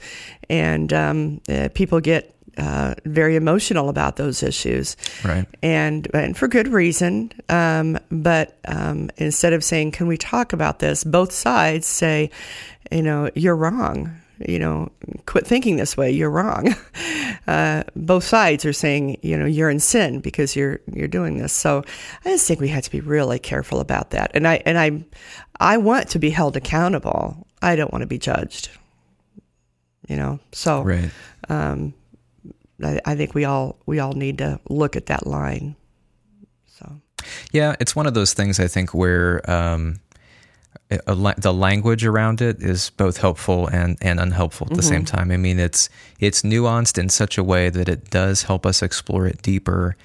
and 0.49 0.93
um, 0.93 1.41
uh, 1.49 1.67
people 1.73 1.99
get 1.99 2.33
uh, 2.57 2.93
very 3.05 3.35
emotional 3.35 3.89
about 3.89 4.15
those 4.15 4.43
issues, 4.43 4.95
Right. 5.25 5.45
And 5.61 6.07
and 6.13 6.37
for 6.37 6.47
good 6.47 6.67
reason. 6.67 7.33
Um, 7.49 7.99
but 8.11 8.57
um, 8.67 9.09
instead 9.17 9.53
of 9.53 9.63
saying, 9.63 9.91
"Can 9.91 10.07
we 10.07 10.17
talk 10.17 10.53
about 10.53 10.79
this?" 10.79 11.03
both 11.03 11.31
sides 11.31 11.87
say, 11.87 12.29
"You 12.91 13.01
know, 13.01 13.29
you're 13.33 13.55
wrong. 13.55 14.19
You 14.39 14.59
know, 14.59 14.91
quit 15.25 15.45
thinking 15.45 15.77
this 15.77 15.97
way. 15.97 16.11
You're 16.11 16.31
wrong." 16.31 16.75
Uh, 17.45 17.83
both 17.93 18.23
sides 18.23 18.63
are 18.63 18.71
saying, 18.71 19.17
"You 19.21 19.35
know, 19.35 19.45
you're 19.45 19.69
in 19.69 19.81
sin 19.81 20.21
because 20.21 20.55
you're 20.55 20.79
you're 20.93 21.09
doing 21.09 21.39
this." 21.39 21.51
So 21.51 21.83
I 22.23 22.29
just 22.29 22.47
think 22.47 22.61
we 22.61 22.69
have 22.69 22.83
to 22.83 22.91
be 22.91 23.01
really 23.01 23.37
careful 23.37 23.81
about 23.81 24.11
that. 24.11 24.31
And 24.33 24.47
I 24.47 24.61
and 24.65 24.77
I 24.79 25.03
I 25.59 25.75
want 25.75 26.07
to 26.11 26.19
be 26.19 26.29
held 26.29 26.55
accountable. 26.55 27.45
I 27.61 27.75
don't 27.75 27.91
want 27.91 28.03
to 28.03 28.07
be 28.07 28.17
judged. 28.17 28.69
You 30.07 30.15
know, 30.15 30.39
so 30.53 30.83
Right. 30.83 31.11
I, 32.81 32.99
I 33.05 33.15
think 33.15 33.33
we 33.33 33.45
all 33.45 33.77
we 33.85 33.99
all 33.99 34.13
need 34.13 34.37
to 34.39 34.59
look 34.69 34.95
at 34.95 35.07
that 35.07 35.25
line. 35.27 35.75
So 36.65 37.01
Yeah, 37.51 37.75
it's 37.79 37.95
one 37.95 38.07
of 38.07 38.13
those 38.13 38.33
things 38.33 38.59
I 38.59 38.67
think 38.67 38.93
where 38.93 39.49
um, 39.49 39.99
a, 40.91 41.33
the 41.37 41.53
language 41.53 42.05
around 42.05 42.41
it 42.41 42.61
is 42.61 42.89
both 42.91 43.17
helpful 43.17 43.67
and, 43.67 43.97
and 44.01 44.19
unhelpful 44.19 44.67
at 44.69 44.75
the 44.75 44.83
same 44.83 45.03
mm-hmm. 45.03 45.15
time. 45.15 45.31
I 45.31 45.37
mean, 45.37 45.59
it's 45.59 45.89
it's 46.19 46.43
nuanced 46.43 46.97
in 46.97 47.09
such 47.09 47.37
a 47.37 47.43
way 47.43 47.69
that 47.69 47.89
it 47.89 48.09
does 48.09 48.43
help 48.43 48.65
us 48.65 48.81
explore 48.81 49.25
it 49.25 49.41
deeper, 49.41 49.95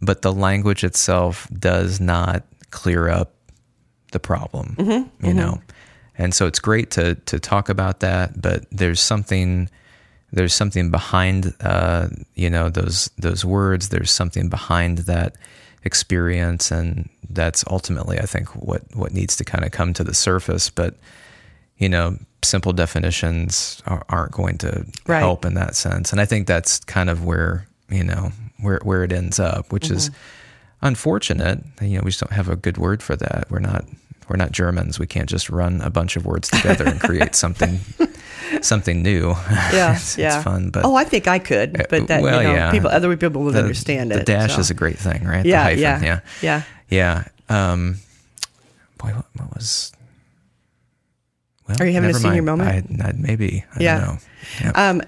but 0.00 0.22
the 0.22 0.32
language 0.32 0.84
itself 0.84 1.48
does 1.58 2.00
not 2.00 2.44
clear 2.70 3.08
up 3.08 3.32
the 4.12 4.20
problem. 4.20 4.76
Mm-hmm. 4.78 4.90
You 4.90 5.06
mm-hmm. 5.32 5.36
know, 5.36 5.62
and 6.18 6.34
so 6.34 6.46
it's 6.46 6.60
great 6.60 6.90
to 6.92 7.14
to 7.14 7.38
talk 7.38 7.68
about 7.68 8.00
that, 8.00 8.40
but 8.40 8.66
there's 8.70 9.00
something 9.00 9.70
there's 10.32 10.54
something 10.54 10.90
behind 10.90 11.54
uh, 11.60 12.08
you 12.34 12.50
know 12.50 12.68
those 12.68 13.10
those 13.18 13.44
words. 13.44 13.88
There's 13.88 14.10
something 14.10 14.48
behind 14.48 14.98
that 14.98 15.36
experience, 15.86 16.70
and 16.70 17.08
that's 17.30 17.64
ultimately, 17.68 18.18
I 18.18 18.26
think, 18.26 18.48
what 18.56 18.82
what 18.94 19.14
needs 19.14 19.36
to 19.36 19.44
kind 19.44 19.64
of 19.64 19.70
come 19.70 19.92
to 19.94 20.04
the 20.04 20.14
surface. 20.14 20.68
But 20.68 20.94
you 21.78 21.88
know, 21.88 22.18
simple 22.42 22.72
definitions 22.72 23.82
are, 23.86 24.04
aren't 24.08 24.32
going 24.32 24.58
to 24.58 24.86
Right. 25.06 25.20
help 25.20 25.44
in 25.44 25.54
that 25.54 25.76
sense, 25.76 26.12
and 26.12 26.20
I 26.20 26.26
think 26.26 26.46
that's 26.46 26.80
kind 26.80 27.08
of 27.08 27.24
where 27.24 27.66
you 27.88 28.04
know 28.04 28.32
where 28.60 28.80
where 28.82 29.04
it 29.04 29.12
ends 29.12 29.38
up, 29.38 29.72
which 29.72 29.90
is 29.90 30.10
mm-hmm. 30.10 30.86
unfortunate. 30.88 31.62
You 31.80 31.98
know, 31.98 32.02
we 32.04 32.10
just 32.10 32.20
don't 32.20 32.32
have 32.32 32.48
a 32.48 32.56
good 32.56 32.78
word 32.78 33.02
for 33.02 33.16
that. 33.16 33.46
We're 33.50 33.60
not 33.60 33.84
we're 34.28 34.36
not 34.36 34.52
Germans. 34.52 34.98
We 34.98 35.06
can't 35.06 35.28
just 35.28 35.50
run 35.50 35.80
a 35.80 35.90
bunch 35.90 36.16
of 36.16 36.26
words 36.26 36.48
together 36.48 36.84
and 36.86 37.00
create 37.00 37.34
something 37.44 37.80
something 38.62 39.02
new. 39.02 39.30
yeah, 39.50 39.92
it's, 39.96 40.16
yeah. 40.18 40.36
it's 40.36 40.44
fun, 40.44 40.70
but 40.70 40.84
oh, 40.84 40.94
I 40.94 41.04
think 41.04 41.28
I 41.28 41.38
could, 41.38 41.86
but 41.90 42.08
that 42.08 42.22
well, 42.22 42.42
you 42.42 42.48
know, 42.48 42.54
yeah. 42.54 42.70
people, 42.70 42.90
other 42.90 43.14
people 43.16 43.42
would 43.42 43.54
the, 43.54 43.60
understand 43.60 44.10
the 44.10 44.16
it. 44.16 44.18
The 44.20 44.24
dash 44.24 44.54
so. 44.54 44.60
is 44.60 44.70
a 44.70 44.74
great 44.74 44.98
thing, 44.98 45.24
right? 45.24 45.44
yeah, 45.44 45.74
the 45.74 45.82
hyphen, 45.84 46.04
yeah, 46.04 46.20
yeah, 46.42 46.62
yeah. 46.90 47.24
yeah. 47.48 47.72
Um, 47.72 47.96
boy, 48.98 49.08
what, 49.10 49.26
what 49.36 49.54
was? 49.54 49.92
Well, 51.68 51.78
Are 51.80 51.86
you 51.86 51.92
having 51.94 52.10
a 52.10 52.14
senior 52.14 52.42
mind. 52.42 52.58
moment? 52.60 53.02
I, 53.02 53.08
I, 53.08 53.12
maybe. 53.12 53.64
I 53.74 53.82
Yeah. 53.82 53.98
don't 53.98 54.06
know. 54.06 54.18
Yeah. 54.60 54.72
Um, 54.74 55.02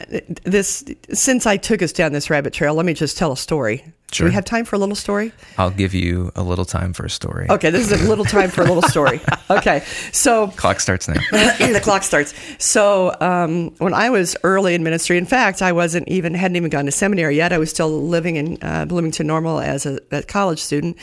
this 0.44 0.85
since 1.12 1.46
I 1.46 1.57
took 1.57 1.83
us 1.83 1.92
down 1.92 2.12
this 2.12 2.31
rabbit 2.31 2.53
trail, 2.53 2.74
let 2.74 2.87
me 2.87 2.94
just 2.94 3.16
tell 3.18 3.33
a 3.33 3.37
story. 3.37 3.85
Do 4.11 4.24
we 4.24 4.33
have 4.33 4.46
time 4.46 4.64
for 4.64 4.74
a 4.74 4.79
little 4.79 4.94
story? 4.94 5.33
I'll 5.59 5.70
give 5.70 5.92
you 5.92 6.33
a 6.35 6.42
little 6.42 6.64
time 6.64 6.94
for 6.94 7.05
a 7.05 7.11
story. 7.11 7.46
Okay, 7.51 7.68
this 7.68 7.90
is 7.90 8.03
a 8.03 8.09
little 8.09 8.24
time 8.24 8.48
for 8.48 8.62
a 8.62 8.64
little 8.64 8.83
story. 8.83 9.20
Okay, 9.51 9.83
so 10.12 10.48
Clock 10.48 10.79
starts 10.79 11.09
now. 11.09 11.14
the 11.31 11.81
clock 11.83 12.03
starts. 12.03 12.35
So 12.59 13.16
um, 13.18 13.74
when 13.79 13.94
I 13.94 14.11
was 14.11 14.37
early 14.44 14.74
in 14.74 14.83
ministry, 14.83 15.16
in 15.16 15.24
fact, 15.24 15.62
I 15.62 15.72
wasn't 15.72 16.07
even 16.07 16.35
hadn't 16.35 16.57
even 16.57 16.68
gone 16.68 16.85
to 16.85 16.92
seminary 16.92 17.37
yet. 17.37 17.55
I 17.55 17.57
was 17.57 17.70
still 17.70 17.88
living 17.88 18.37
in 18.37 18.59
uh, 18.61 18.85
Bloomington 18.85 19.27
Normal 19.27 19.61
as 19.61 19.87
a, 19.87 20.01
a 20.11 20.22
college 20.22 20.61
student, 20.61 20.98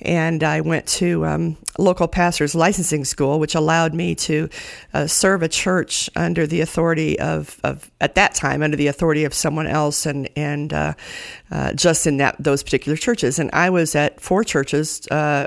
and 0.00 0.42
I 0.42 0.62
went 0.62 0.86
to 0.86 1.26
um, 1.26 1.58
local 1.78 2.08
pastor's 2.08 2.54
licensing 2.54 3.04
school, 3.04 3.38
which 3.38 3.54
allowed 3.54 3.92
me 3.92 4.14
to 4.14 4.48
uh, 4.94 5.06
serve 5.06 5.42
a 5.42 5.48
church 5.48 6.08
under 6.16 6.46
the 6.46 6.62
authority 6.62 7.18
of, 7.18 7.60
of 7.62 7.71
at 8.00 8.14
that 8.14 8.34
time 8.34 8.62
under 8.62 8.76
the 8.76 8.86
authority 8.86 9.24
of 9.24 9.34
someone 9.34 9.66
else, 9.66 10.06
and 10.06 10.28
and 10.36 10.72
uh, 10.72 10.94
uh, 11.50 11.72
just 11.72 12.06
in 12.06 12.16
that 12.18 12.36
those 12.38 12.62
particular 12.62 12.96
churches. 12.96 13.38
And 13.38 13.50
I 13.52 13.70
was 13.70 13.94
at 13.94 14.20
four 14.20 14.44
churches 14.44 15.06
uh, 15.10 15.46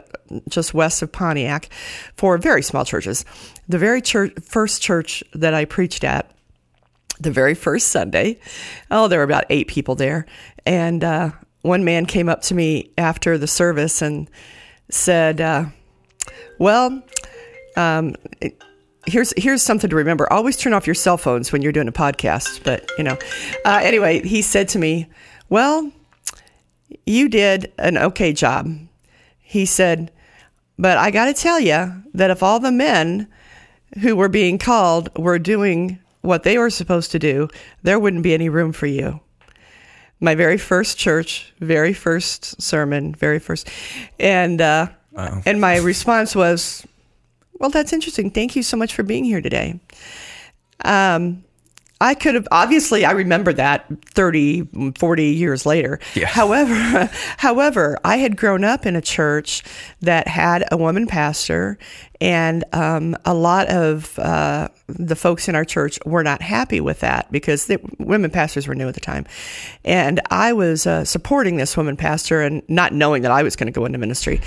just 0.49 0.73
west 0.73 1.01
of 1.01 1.11
Pontiac, 1.11 1.69
four 2.15 2.37
very 2.37 2.61
small 2.61 2.85
churches. 2.85 3.25
The 3.67 3.77
very 3.77 4.01
church, 4.01 4.33
first 4.41 4.81
church 4.81 5.23
that 5.33 5.53
I 5.53 5.65
preached 5.65 6.03
at, 6.03 6.31
the 7.19 7.31
very 7.31 7.55
first 7.55 7.87
Sunday, 7.87 8.39
oh, 8.91 9.07
there 9.07 9.19
were 9.19 9.23
about 9.23 9.45
eight 9.49 9.67
people 9.67 9.95
there, 9.95 10.25
and 10.65 11.03
uh, 11.03 11.31
one 11.61 11.83
man 11.83 12.05
came 12.05 12.29
up 12.29 12.41
to 12.43 12.53
me 12.53 12.91
after 12.97 13.37
the 13.37 13.47
service 13.47 14.01
and 14.01 14.29
said, 14.89 15.41
uh, 15.41 15.65
"Well." 16.59 17.03
Um, 17.77 18.15
here's 19.05 19.33
here's 19.37 19.61
something 19.61 19.89
to 19.89 19.95
remember. 19.95 20.31
Always 20.31 20.57
turn 20.57 20.73
off 20.73 20.87
your 20.87 20.95
cell 20.95 21.17
phones 21.17 21.51
when 21.51 21.61
you're 21.61 21.71
doing 21.71 21.87
a 21.87 21.93
podcast. 21.93 22.63
But 22.63 22.89
you 22.97 23.03
know, 23.03 23.17
uh, 23.65 23.79
anyway, 23.83 24.21
he 24.21 24.41
said 24.41 24.67
to 24.69 24.79
me, 24.79 25.07
"Well, 25.49 25.91
you 27.05 27.29
did 27.29 27.71
an 27.77 27.97
okay 27.97 28.33
job." 28.33 28.77
He 29.39 29.65
said, 29.65 30.11
"But 30.77 30.97
I 30.97 31.11
got 31.11 31.25
to 31.25 31.33
tell 31.33 31.59
you 31.59 32.03
that 32.13 32.31
if 32.31 32.43
all 32.43 32.59
the 32.59 32.71
men 32.71 33.27
who 34.01 34.15
were 34.15 34.29
being 34.29 34.57
called 34.57 35.09
were 35.17 35.39
doing 35.39 35.99
what 36.21 36.43
they 36.43 36.57
were 36.57 36.69
supposed 36.69 37.11
to 37.11 37.19
do, 37.19 37.47
there 37.83 37.99
wouldn't 37.99 38.23
be 38.23 38.33
any 38.33 38.49
room 38.49 38.71
for 38.71 38.87
you." 38.87 39.19
My 40.21 40.33
very 40.33 40.57
first 40.57 40.97
church, 40.97 41.53
very 41.59 41.93
first 41.93 42.61
sermon, 42.61 43.13
very 43.13 43.37
first, 43.37 43.69
and 44.19 44.61
uh, 44.61 44.87
and 45.45 45.61
my 45.61 45.77
response 45.77 46.35
was, 46.35 46.85
well, 47.59 47.69
that's 47.69 47.93
interesting. 47.93 48.31
Thank 48.31 48.55
you 48.55 48.63
so 48.63 48.77
much 48.77 48.93
for 48.93 49.03
being 49.03 49.23
here 49.23 49.41
today. 49.41 49.79
Um, 50.83 51.43
I 52.01 52.13
could 52.13 52.35
have, 52.35 52.47
obviously, 52.51 53.05
I 53.05 53.11
remember 53.11 53.53
that 53.53 53.85
30, 54.13 54.93
40 54.97 55.25
years 55.27 55.65
later. 55.65 55.99
Yeah. 56.13 56.27
However, 56.27 57.09
however, 57.37 57.97
I 58.03 58.17
had 58.17 58.35
grown 58.35 58.65
up 58.65 58.85
in 58.85 58.97
a 58.97 59.01
church 59.01 59.63
that 60.01 60.27
had 60.27 60.65
a 60.71 60.77
woman 60.77 61.07
pastor, 61.07 61.77
and 62.19 62.65
um, 62.73 63.15
a 63.23 63.33
lot 63.33 63.69
of 63.69 64.19
uh, 64.19 64.67
the 64.87 65.15
folks 65.15 65.47
in 65.47 65.55
our 65.55 65.63
church 65.63 65.97
were 66.05 66.23
not 66.23 66.41
happy 66.41 66.81
with 66.81 66.99
that 66.99 67.31
because 67.31 67.71
women 67.97 68.29
pastors 68.29 68.67
were 68.67 68.75
new 68.75 68.89
at 68.89 68.93
the 68.93 68.99
time. 68.99 69.25
And 69.85 70.19
I 70.29 70.51
was 70.51 70.85
uh, 70.85 71.05
supporting 71.05 71.55
this 71.55 71.77
woman 71.77 71.95
pastor 71.95 72.41
and 72.41 72.61
not 72.67 72.93
knowing 72.93 73.21
that 73.21 73.31
I 73.31 73.41
was 73.41 73.55
going 73.55 73.67
to 73.67 73.77
go 73.77 73.85
into 73.85 73.97
ministry. 73.97 74.41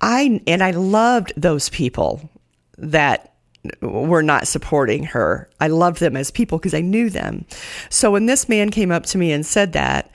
I 0.00 0.40
and 0.46 0.62
I 0.62 0.72
loved 0.72 1.32
those 1.36 1.70
people 1.70 2.30
that 2.78 3.34
were 3.80 4.22
not 4.22 4.46
supporting 4.46 5.04
her. 5.04 5.48
I 5.60 5.68
loved 5.68 6.00
them 6.00 6.16
as 6.16 6.30
people 6.30 6.58
because 6.58 6.74
I 6.74 6.80
knew 6.80 7.08
them. 7.08 7.46
So 7.88 8.10
when 8.10 8.26
this 8.26 8.48
man 8.48 8.70
came 8.70 8.90
up 8.90 9.04
to 9.06 9.18
me 9.18 9.32
and 9.32 9.44
said 9.44 9.72
that, 9.72 10.10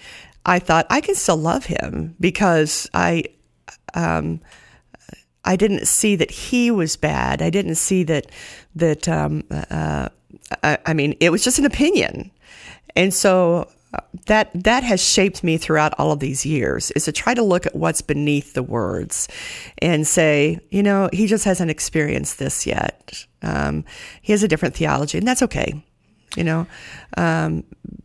I 0.45 0.59
thought 0.59 0.87
I 0.89 1.01
can 1.01 1.15
still 1.15 1.37
love 1.37 1.65
him 1.65 2.15
because 2.19 2.89
I 2.93 3.25
um, 3.93 4.41
I 5.45 5.55
didn't 5.55 5.87
see 5.87 6.15
that 6.15 6.31
he 6.31 6.71
was 6.71 6.95
bad. 6.95 7.41
I 7.41 7.49
didn't 7.49 7.75
see 7.75 8.03
that 8.03 8.31
that 8.75 9.07
um, 9.07 9.43
uh, 9.51 10.09
I, 10.63 10.77
I 10.85 10.93
mean 10.93 11.15
it 11.19 11.31
was 11.31 11.43
just 11.43 11.59
an 11.59 11.65
opinion, 11.65 12.31
and 12.95 13.13
so 13.13 13.61
uh, 13.61 13.65
that 14.27 14.51
that 14.53 14.83
has 14.83 15.03
shaped 15.03 15.43
me 15.43 15.57
throughout 15.57 15.93
all 15.97 16.11
of 16.11 16.19
these 16.19 16.45
years 16.45 16.91
is 16.91 17.05
to 17.05 17.11
try 17.11 17.33
to 17.33 17.41
look 17.41 17.65
at 17.65 17.75
what's 17.75 18.01
beneath 18.01 18.53
the 18.53 18.63
words 18.63 19.27
and 19.79 20.05
say, 20.05 20.59
you 20.69 20.83
know, 20.83 21.09
he 21.11 21.25
just 21.25 21.45
hasn't 21.45 21.71
experienced 21.71 22.37
this 22.37 22.67
yet. 22.67 23.25
Um, 23.41 23.85
he 24.21 24.31
has 24.31 24.43
a 24.43 24.47
different 24.47 24.75
theology, 24.75 25.17
and 25.17 25.27
that's 25.27 25.41
okay. 25.43 25.83
You 26.37 26.43
know, 26.43 26.67
um, 27.17 27.63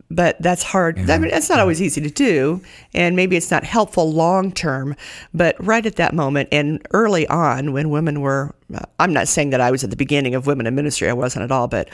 but 0.09 0.41
that's 0.41 0.63
hard. 0.63 0.97
I 1.11 1.19
mean, 1.19 1.29
it's 1.31 1.47
not 1.47 1.59
always 1.59 1.79
easy 1.79 2.01
to 2.01 2.09
do, 2.09 2.59
and 2.95 3.15
maybe 3.15 3.35
it's 3.35 3.51
not 3.51 3.63
helpful 3.63 4.11
long 4.11 4.51
term. 4.51 4.95
But 5.31 5.55
right 5.63 5.85
at 5.85 5.97
that 5.97 6.15
moment 6.15 6.49
and 6.51 6.83
early 6.91 7.27
on, 7.27 7.71
when 7.71 7.91
women 7.91 8.21
were, 8.21 8.55
I'm 8.99 9.13
not 9.13 9.27
saying 9.27 9.51
that 9.51 9.61
I 9.61 9.69
was 9.69 9.83
at 9.83 9.91
the 9.91 9.95
beginning 9.95 10.33
of 10.33 10.47
women 10.47 10.65
in 10.65 10.73
ministry. 10.73 11.07
I 11.07 11.13
wasn't 11.13 11.43
at 11.43 11.51
all, 11.51 11.67
but 11.67 11.89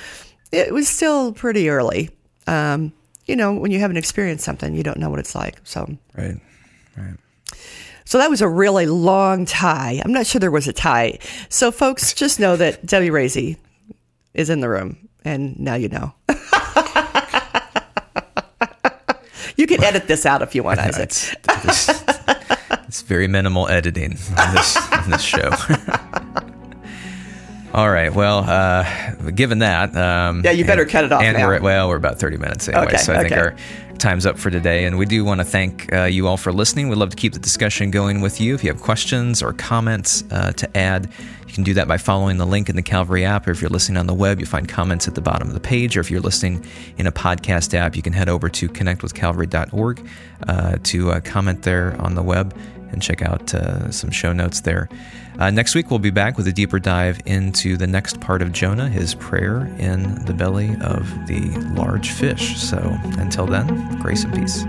it 0.53 0.73
was 0.73 0.87
still 0.87 1.33
pretty 1.33 1.67
early. 1.69 2.09
Um, 2.47 2.93
you 3.25 3.35
know, 3.35 3.53
when 3.53 3.71
you 3.71 3.79
haven't 3.79 3.97
experienced 3.97 4.43
something, 4.43 4.75
you 4.75 4.83
don't 4.83 4.97
know 4.97 5.09
what 5.09 5.19
it's 5.19 5.35
like. 5.35 5.59
So, 5.63 5.87
Right. 6.17 6.35
Right. 6.97 7.15
so 8.05 8.17
that 8.17 8.29
was 8.29 8.41
a 8.41 8.47
really 8.47 8.85
long 8.85 9.45
tie. 9.45 10.01
I'm 10.03 10.11
not 10.11 10.27
sure 10.27 10.39
there 10.39 10.51
was 10.51 10.67
a 10.67 10.73
tie. 10.73 11.19
So, 11.49 11.71
folks, 11.71 12.13
just 12.13 12.39
know 12.39 12.55
that 12.57 12.85
Debbie 12.91 13.09
Razy 13.09 13.57
is 14.33 14.49
in 14.49 14.59
the 14.59 14.69
room, 14.69 15.09
and 15.23 15.59
now 15.59 15.75
you 15.75 15.89
know. 15.89 16.13
You 19.57 19.67
can 19.67 19.83
edit 19.83 20.07
this 20.07 20.25
out 20.25 20.41
if 20.41 20.55
you 20.55 20.63
want, 20.63 20.79
Isaac. 20.87 21.03
It's, 21.03 21.35
it's, 21.65 21.89
it's 22.87 23.01
very 23.03 23.27
minimal 23.27 23.67
editing 23.67 24.17
on 24.37 24.55
this, 24.55 24.91
on 24.91 25.09
this 25.11 25.21
show. 25.21 25.51
All 27.81 27.89
right. 27.89 28.13
Well, 28.13 28.43
uh, 28.47 28.83
given 29.31 29.57
that, 29.59 29.95
um, 29.95 30.43
Yeah, 30.45 30.51
you 30.51 30.65
better 30.65 30.85
cut 30.85 31.03
it 31.03 31.11
off 31.11 31.23
And 31.23 31.35
now. 31.35 31.47
we're 31.47 31.55
at, 31.55 31.61
well, 31.63 31.89
we're 31.89 31.95
about 31.95 32.19
thirty 32.19 32.37
minutes 32.37 32.67
anyway, 32.67 32.85
Okay, 32.85 32.97
so 32.97 33.11
I 33.11 33.23
think 33.23 33.31
our 33.35 33.55
time's 33.97 34.27
up 34.27 34.37
for 34.37 34.51
today. 34.51 34.85
And 34.85 34.99
we 34.99 35.07
do 35.07 35.25
want 35.25 35.39
to 35.39 35.43
thank 35.43 35.91
uh, 35.91 36.03
you 36.03 36.27
all 36.27 36.37
for 36.37 36.53
listening. 36.53 36.89
We'd 36.89 36.99
love 36.99 37.09
to 37.09 37.15
keep 37.15 37.33
the 37.33 37.39
discussion 37.39 37.89
going 37.89 38.21
with 38.21 38.39
you. 38.39 38.53
If 38.53 38.63
you 38.63 38.71
have 38.71 38.83
questions 38.83 39.41
or 39.41 39.53
comments 39.53 40.23
uh, 40.29 40.51
to 40.51 40.77
add, 40.77 41.09
you 41.47 41.53
can 41.55 41.63
do 41.63 41.73
that 41.73 41.87
by 41.87 41.97
following 41.97 42.37
the 42.37 42.45
link 42.45 42.69
in 42.69 42.75
the 42.75 42.83
Calvary 42.83 43.25
app. 43.25 43.47
Or 43.47 43.51
if 43.51 43.61
you're 43.61 43.71
listening 43.71 43.97
on 43.97 44.05
the 44.05 44.13
web, 44.13 44.39
you'll 44.39 44.47
find 44.47 44.69
comments 44.69 45.07
at 45.07 45.15
the 45.15 45.21
bottom 45.21 45.47
of 45.47 45.55
the 45.55 45.59
page. 45.59 45.97
Or 45.97 46.01
if 46.01 46.11
you're 46.11 46.21
listening 46.21 46.63
in 46.99 47.07
a 47.07 47.11
podcast 47.11 47.73
app, 47.73 47.95
you 47.95 48.03
can 48.03 48.13
head 48.13 48.29
over 48.29 48.47
to 48.47 48.69
connectwithcalvary.org 48.69 50.07
uh, 50.47 50.77
to 50.83 51.11
uh, 51.13 51.19
comment 51.21 51.63
there 51.63 51.99
on 51.99 52.13
the 52.13 52.21
web 52.21 52.55
and 52.91 53.01
check 53.01 53.23
out 53.23 53.55
uh, 53.55 53.89
some 53.89 54.11
show 54.11 54.33
notes 54.33 54.61
there. 54.61 54.87
Uh, 55.39 55.49
next 55.49 55.75
week, 55.75 55.89
we'll 55.89 55.99
be 55.99 56.11
back 56.11 56.37
with 56.37 56.47
a 56.47 56.51
deeper 56.51 56.79
dive 56.79 57.19
into 57.25 57.77
the 57.77 57.87
next 57.87 58.19
part 58.19 58.41
of 58.41 58.51
Jonah, 58.51 58.89
his 58.89 59.15
prayer 59.15 59.65
in 59.79 60.23
the 60.25 60.33
belly 60.33 60.75
of 60.81 61.07
the 61.27 61.49
large 61.75 62.11
fish. 62.11 62.57
So 62.59 62.77
until 63.17 63.45
then, 63.45 63.99
grace 63.99 64.23
and 64.23 64.33
peace. 64.33 64.65